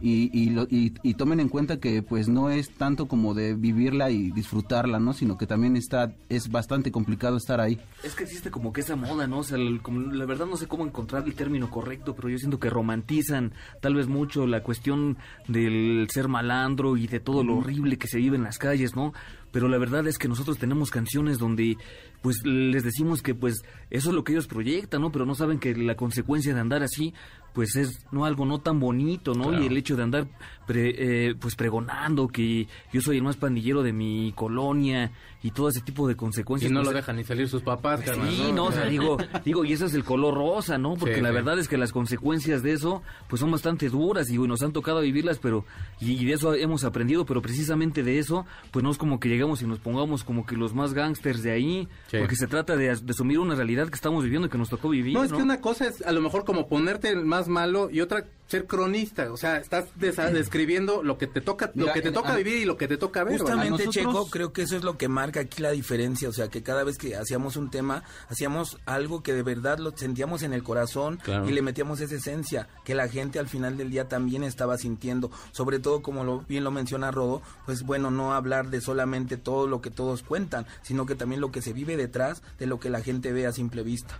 [0.00, 3.54] y, y, lo- y- y tomen en cuenta que pues no es tanto como de
[3.54, 5.12] vivirla y disfrutarla, ¿no?
[5.12, 7.78] Sino que también está es bastante complicado estar ahí.
[8.02, 9.38] Es que existe como que esa moda, ¿no?
[9.38, 12.38] O sea, el- como- la verdad no sé cómo encontrar el término correcto, pero yo
[12.38, 15.16] siento que romantizan tal vez mucho la cuestión
[15.48, 19.12] del ser malandro y de todo lo horrible que se vive en las calles, ¿no?
[19.52, 21.76] Pero la verdad es que nosotros tenemos canciones donde
[22.22, 25.10] pues les decimos que pues eso es lo que ellos proyectan, ¿no?
[25.12, 27.14] Pero no saben que la consecuencia de andar así
[27.52, 29.48] pues es no algo no tan bonito, ¿no?
[29.48, 29.62] Claro.
[29.62, 30.28] Y el hecho de andar
[30.70, 35.10] pre- eh, pues pregonando que yo soy el más pandillero de mi colonia
[35.42, 36.70] y todo ese tipo de y consecuencias.
[36.70, 39.64] no pues, lo dejan ni salir sus papás, carnal, Sí, no, o sea, digo, digo,
[39.64, 40.94] y ese es el color rosa, ¿no?
[40.94, 41.34] Porque Sí, la sí.
[41.34, 45.00] verdad es que las consecuencias de eso, pues son bastante duras y nos han tocado
[45.00, 45.64] vivirlas, pero,
[45.98, 49.28] y, y de eso hemos aprendido, pero precisamente de eso, pues no es como que
[49.28, 52.18] llegamos y nos pongamos como que los más gángsters de ahí, Sí.
[52.18, 54.68] porque se trata de, as- de asumir una realidad que estamos viviendo y que nos
[54.68, 55.24] tocó vivir, No, ¿no?
[55.26, 58.24] es que una cosa es a lo mejor como ponerte el más malo y otra
[58.50, 62.14] ser cronista, o sea, estás desa- describiendo lo que te toca, lo que te en-
[62.14, 63.38] toca a- vivir y lo que te toca ver.
[63.38, 66.28] Justamente, Nosotros- Checo, creo que eso es lo que marca aquí la diferencia.
[66.28, 69.96] O sea, que cada vez que hacíamos un tema, hacíamos algo que de verdad lo
[69.96, 71.48] sentíamos en el corazón Claro.
[71.48, 75.30] y le metíamos esa esencia que la gente al final del día también estaba sintiendo.
[75.52, 79.68] Sobre todo, como lo, bien lo menciona Rodo, pues bueno, no hablar de solamente todo
[79.68, 82.90] lo que todos cuentan, sino que también lo que se vive detrás de lo que
[82.90, 84.18] la gente ve a simple vista.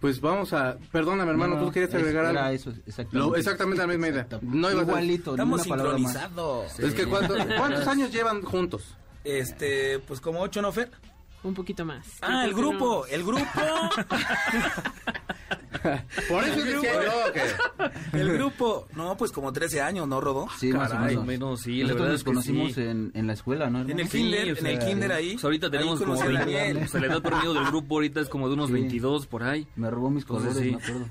[0.00, 2.48] Pues vamos a, perdóname hermano, No, tú quieres es- agregar algo.
[2.50, 3.16] eso, exactamente.
[3.18, 4.26] Lo- exactamente la misma idea.
[4.42, 6.12] No ibas a- Igualito, ni Estamos una palabra más.
[6.12, 6.78] sincronizados.
[6.80, 8.94] Es que ¿cuánto- ¿cuántos años llevan juntos?
[9.24, 10.90] Este, pues como ocho, ¿no, Fer?
[11.42, 12.06] Un poquito más.
[12.22, 13.06] Ah, el grupo, no.
[13.06, 13.44] el grupo.
[16.28, 17.06] Por eso El decía grupo.
[17.26, 18.18] yo que...
[18.20, 18.88] El grupo.
[18.96, 20.48] No, pues como 13 años, ¿no, Rodó?
[20.58, 21.26] Sí, más o Caray, menos.
[21.26, 22.80] menos, sí, la Nosotros verdad nos es que conocimos sí.
[22.82, 23.80] en, en la escuela, ¿no?
[23.80, 24.02] En hermano?
[24.02, 25.32] el kinder, o en sea, el kinder ahí.
[25.32, 26.76] Pues ahorita ahí tenemos como a 20, Daniel.
[26.84, 28.72] o sea, la edad promedio del grupo ahorita es como de unos Sí.
[28.74, 29.66] 22 por ahí.
[29.76, 30.70] Me robó mis colores, sí.
[30.70, 31.06] me acuerdo.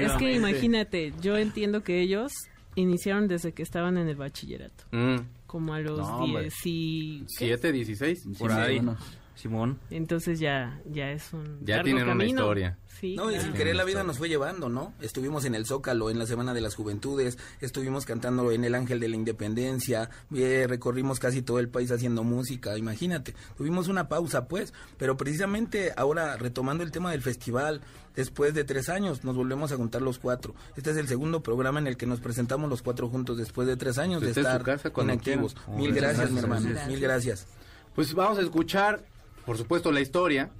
[0.00, 2.32] Es que imagínate, yo entiendo que ellos
[2.74, 6.42] iniciaron desde que estaban en el bachillerato, Mm, como a los No, hombre.
[6.42, 7.24] 10 y...
[7.28, 8.24] siete, dieciséis.
[8.38, 8.74] Por Sí, ahí.
[8.76, 8.96] bueno.
[9.34, 9.78] Simón.
[9.90, 12.78] Entonces ya, ya es un Ya largo tienen una historia.
[13.00, 14.94] Sí, No, y sin querer la vida nos fue llevando, ¿no?
[15.00, 19.00] Estuvimos en el Zócalo, en la Semana de las Juventudes, estuvimos cantando en el Ángel
[19.00, 23.34] de la Independencia, eh, recorrimos casi todo el país haciendo música, imagínate.
[23.56, 27.80] Tuvimos una pausa, pues, pero precisamente ahora retomando el tema del festival,
[28.14, 30.54] después de tres años nos volvemos a juntar los cuatro.
[30.76, 33.76] Este es el segundo programa en el que nos presentamos los cuatro juntos después de
[33.76, 34.62] tres años de en su estar
[35.02, 35.54] inactivos.
[35.54, 35.76] quieran.
[35.76, 36.88] Mil Oh, gracias, gracias, mi hermano, gracias.
[36.88, 37.46] mil gracias.
[37.94, 39.04] Pues vamos a escuchar,
[39.44, 40.50] por supuesto, la historia.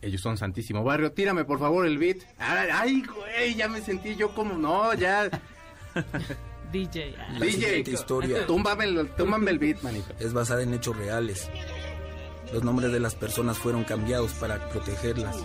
[0.00, 1.12] Ellos son Santísimo Barrio.
[1.12, 2.18] Tírame, por favor, el beat.
[2.38, 4.56] Ay, Ay, güey, ya me sentí yo como...
[4.56, 5.30] No, ya...
[6.72, 7.14] DJ.
[7.38, 8.46] La DJ, historia.
[8.46, 10.14] túmbame el, túmbame el beat, manito.
[10.18, 11.50] es basada en hechos reales.
[12.52, 15.36] Los nombres de las personas fueron cambiados para protegerlas.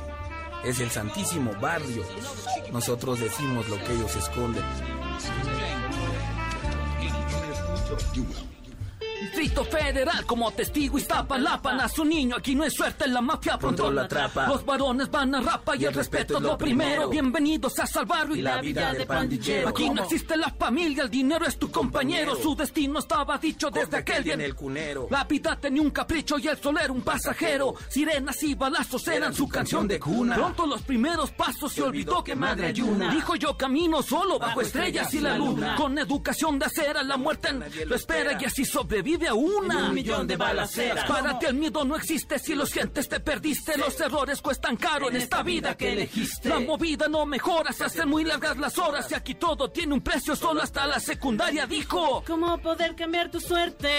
[0.64, 2.04] Es el Santísimo Barrio.
[2.72, 4.64] Nosotros decimos lo que ellos esconden.
[9.20, 13.90] Distrito Federal como testigo Iztapalapa nace un niño, aquí no es suerte, la mafia Pronto
[13.90, 14.48] lo atrapa.
[14.48, 17.10] Los varones van a rapa y, el respeto es lo primero.
[17.10, 19.70] Bienvenidos a Salvarlo Y la vida de pandillero.
[19.70, 22.32] Aquí no existe la familia, el dinero es tu compañero.
[22.32, 22.44] compañero.
[22.44, 24.34] Su destino estaba dicho desde Desde aquel día.
[24.36, 25.08] en el cunero.
[25.10, 27.74] La vida tenía un capricho y el sol era un pasajero.
[27.90, 30.36] Sirenas y balazos eran su canción de cuna.
[30.36, 33.10] Pronto los primeros pasos se olvidó que madre ayuna.
[33.12, 35.76] Dijo yo camino solo bajo estrellas y la luna.
[35.76, 37.48] Con educación de acera la muerte
[37.86, 39.88] lo espera y así sobrevive a una.
[39.88, 41.06] un millón de balaceras.
[41.06, 43.78] Para ti el miedo no existe si los gentes te perdiste.
[43.78, 46.50] Los errores cuestan caro en esta vida que elegiste.
[46.50, 50.02] La movida no mejora, se hacen muy largas las horas y aquí todo tiene un
[50.02, 52.24] precio solo hasta la secundaria dijo.
[52.26, 53.90] ¿Cómo poder cambiar tu suerte?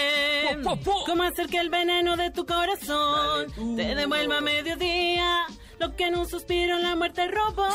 [0.63, 1.03] Po, po, po.
[1.05, 5.45] ¿Cómo hacer que el veneno de tu corazón Dale te devuelva a mediodía?
[5.79, 7.67] Lo que en un suspiro la muerte robó.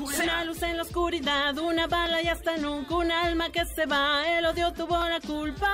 [0.00, 4.26] Una luz en la oscuridad, una bala y hasta nunca un alma que se va.
[4.28, 5.70] El odio tuvo la culpa.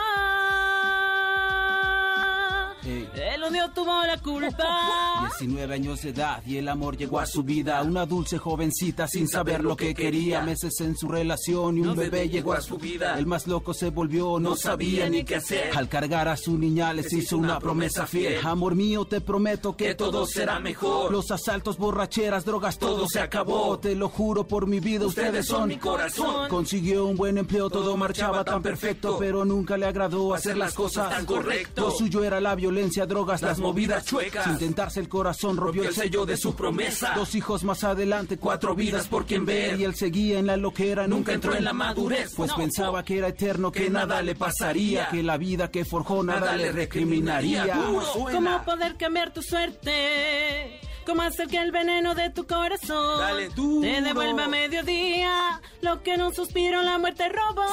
[2.85, 5.29] Eh, El odio tuvo la culpa.
[5.39, 7.83] 19 años de edad y el amor llegó a su vida.
[7.83, 10.43] Una dulce jovencita sin saber lo que quería.
[10.43, 13.19] Meses en su relación y un bebé llegó a su vida.
[13.19, 15.77] El más loco se volvió, no sabía ni qué hacer.
[15.77, 18.45] Al cargar a su niña les hizo una promesa fiel.
[18.45, 21.13] Amor mío, te prometo que todo será mejor.
[21.13, 23.79] Los asaltos, borracheras, drogas, todo se acabó.
[23.79, 26.49] Te lo juro por mi vida, ustedes son mi corazón.
[26.49, 31.11] Consiguió un buen empleo, todo marchaba tan perfecto, pero nunca le agradó hacer las cosas
[31.11, 31.83] tan correcto.
[31.83, 34.45] Lo suyo era la violencia, drogas, las movidas chuecas.
[34.45, 37.13] Sin tentarse el corazón, rompió el sello de su promesa.
[37.15, 39.79] Dos hijos más adelante, cuatro vidas por quien ver.
[39.79, 42.33] Y él seguía en la loquera, nunca entró en la madurez.
[42.37, 45.09] Pues pensaba que era eterno, que nada le pasaría.
[45.09, 47.67] Que la vida que forjó nada le recriminaría.
[48.15, 50.81] ¿Cómo poder cambiar tu suerte?
[51.11, 53.81] ¿Cómo hacer que el veneno de tu corazón Dale duro.
[53.81, 55.61] te devuelva a mediodía?
[55.83, 57.67] Lo que en un suspiro la muerte robó.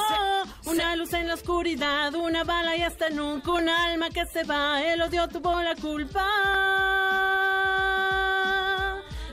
[0.64, 4.82] Una luz en la oscuridad, una bala y hasta nunca un alma que se va.
[4.82, 6.26] El odio tuvo la culpa.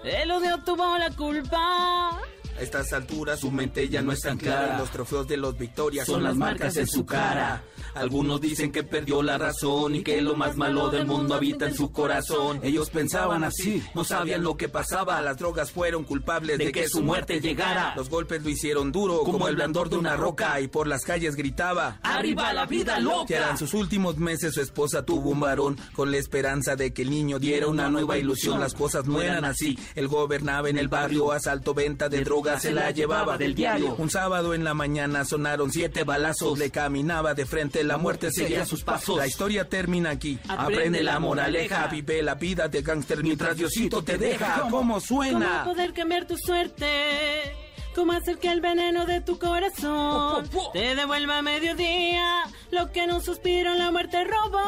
[0.03, 2.10] El odio tuvo la culpa.
[2.12, 4.78] A estas alturas su mente ya no es tan clara.
[4.78, 7.64] Los trofeos de los victorias son las marcas en su cara.
[7.96, 11.74] Algunos dicen que perdió la razón y que lo más malo del mundo habita en
[11.74, 12.60] su corazón.
[12.62, 15.22] Ellos pensaban así, no sabían lo que pasaba.
[15.22, 17.93] Las drogas fueron culpables de, que su muerte llegara.
[17.96, 21.36] Los golpes lo hicieron duro como el blandor de una roca y por las calles
[21.36, 22.00] gritaba.
[22.04, 23.26] Arriba la vida loca.
[23.30, 27.04] Ya eran sus últimos meses, su esposa tuvo un varón con la esperanza de que
[27.04, 28.60] el niño diera una nueva ilusión.
[28.60, 29.80] Las cosas no eran así.
[29.96, 33.96] Él gobernaba en el barrio, asalto, venta de drogas, se la llevaba del diario.
[33.98, 38.65] Un sábado en la mañana sonaron siete balazos, le caminaba de frente, la muerte seguía
[38.65, 39.17] sus pasos.
[39.17, 40.39] La historia termina aquí.
[40.47, 44.61] Aprende la moraleja, vive la vida de gángster mientras Diosito te deja.
[44.61, 45.63] ¿Cómo ¿Cómo suena?
[45.65, 47.55] poder cambiar tu suerte?
[47.95, 52.43] ¿Cómo hacer que el veneno de tu corazón te devuelva a mediodía?
[52.71, 54.61] Lo que en un suspiro la muerte robó.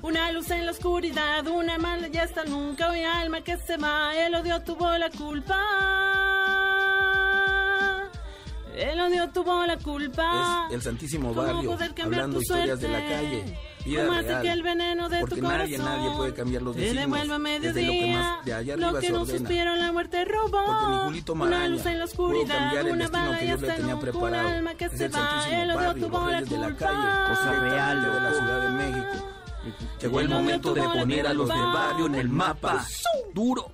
[0.00, 2.90] Una luz en la oscuridad, una mala ya está nunca.
[2.90, 5.60] Hoy alma que se va, el odio tuvo la culpa.
[8.76, 10.66] El odio tuvo la culpa.
[10.68, 13.58] Es el Santísimo ¿Cómo Barrio, hablando tu historias de la calle.
[13.84, 14.42] Vida ¿Cómo hacer real.
[14.42, 17.04] que el veneno de Porque tu nadie, corazón nadie puede cambiar los te designios.
[17.10, 18.18] devuelva a Desde lo que mediodía?
[18.18, 19.38] más de allá Lo que se ordena.
[19.38, 20.64] suspiro la muerte robó.
[20.64, 23.38] Porque ni Julito una Maraña luz en la pudo oscuridad, cambiar el una destino bala
[23.38, 24.48] que y Dios le hasta tenía preparado.
[24.48, 25.18] alma que Es se el va.
[25.18, 26.86] Santísimo El odio Barrio, tuvo los la Reyes de la culpa.
[26.86, 28.32] calle, Cosa real, de la.
[28.34, 29.30] Ciudad de México.
[30.00, 31.72] Llegó el momento de poner a los de culpa.
[31.72, 32.84] barrio en el mapa.
[33.34, 33.70] Duro.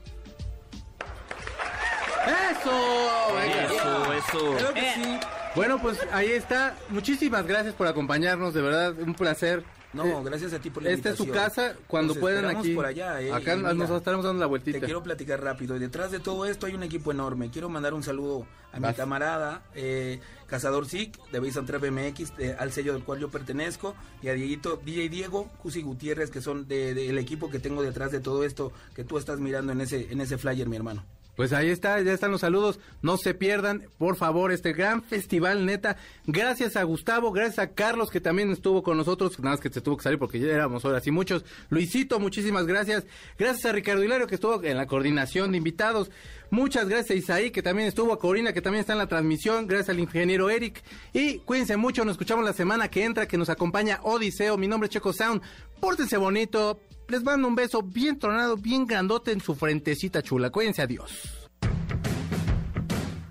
[2.27, 3.35] ¡Eso!
[3.35, 3.65] Venga.
[3.65, 4.57] Eso, eso.
[4.57, 5.19] Creo que sí.
[5.55, 6.77] Bueno, pues ahí está.
[6.91, 9.65] Muchísimas gracias por acompañarnos, de verdad, un placer.
[9.93, 12.75] No, Eh, gracias a ti por la Esta es su casa, cuando Nos puedan aquí.
[12.77, 14.79] por allá, eh, Acá mira, nos estaremos dando la vueltita.
[14.79, 15.75] Te quiero platicar rápido.
[15.75, 17.51] Y detrás de todo esto hay un equipo enorme.
[17.51, 22.55] Quiero mandar un saludo a mi camarada, eh, Cazador SIC, de Base Trap MX, de-
[22.55, 26.69] al sello del cual yo pertenezco, y a Dieguito, DJ Diego, Cusi Gutiérrez, que son
[26.69, 29.81] del de, del equipo que tengo detrás de todo esto que tú estás mirando en
[29.81, 31.05] ese, en ese flyer, mi hermano.
[31.37, 32.81] Pues ahí está, ya están los saludos.
[33.03, 35.97] No se pierdan, por favor, este gran festival, neta.
[36.27, 39.39] Gracias a Gustavo, gracias a Carlos, que también estuvo con nosotros.
[39.39, 41.45] Nada más que se tuvo que salir porque ya éramos horas y muchos.
[41.71, 43.05] Luisito, muchísimas gracias.
[43.39, 46.11] Gracias a Ricardo Hilario, que estuvo en la coordinación de invitados.
[46.51, 49.67] Muchas gracias a Isaí, que también estuvo, a Corina, que también está en la transmisión.
[49.67, 50.83] Gracias al ingeniero Eric.
[51.13, 54.59] Y cuídense mucho, nos escuchamos la semana que entra, que nos acompaña Odiseo.
[54.59, 55.43] Mi nombre es Checo Sound.
[55.81, 56.81] Pórtense bonito.
[57.11, 60.51] Les mando un beso bien tronado, bien grandote en su frentecita chula.
[60.51, 61.11] Cuídense, adiós.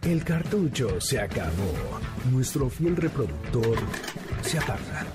[0.02, 1.72] El cartucho se acabó.
[2.30, 3.78] Nuestro fiel reproductor
[4.42, 5.08] se apaga.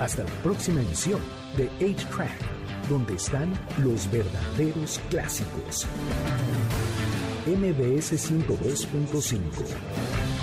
[0.00, 1.20] Hasta la próxima emisión
[1.58, 3.52] de 8-Track, donde están
[3.84, 5.86] los verdaderos clásicos.
[7.46, 10.33] MBS 102.5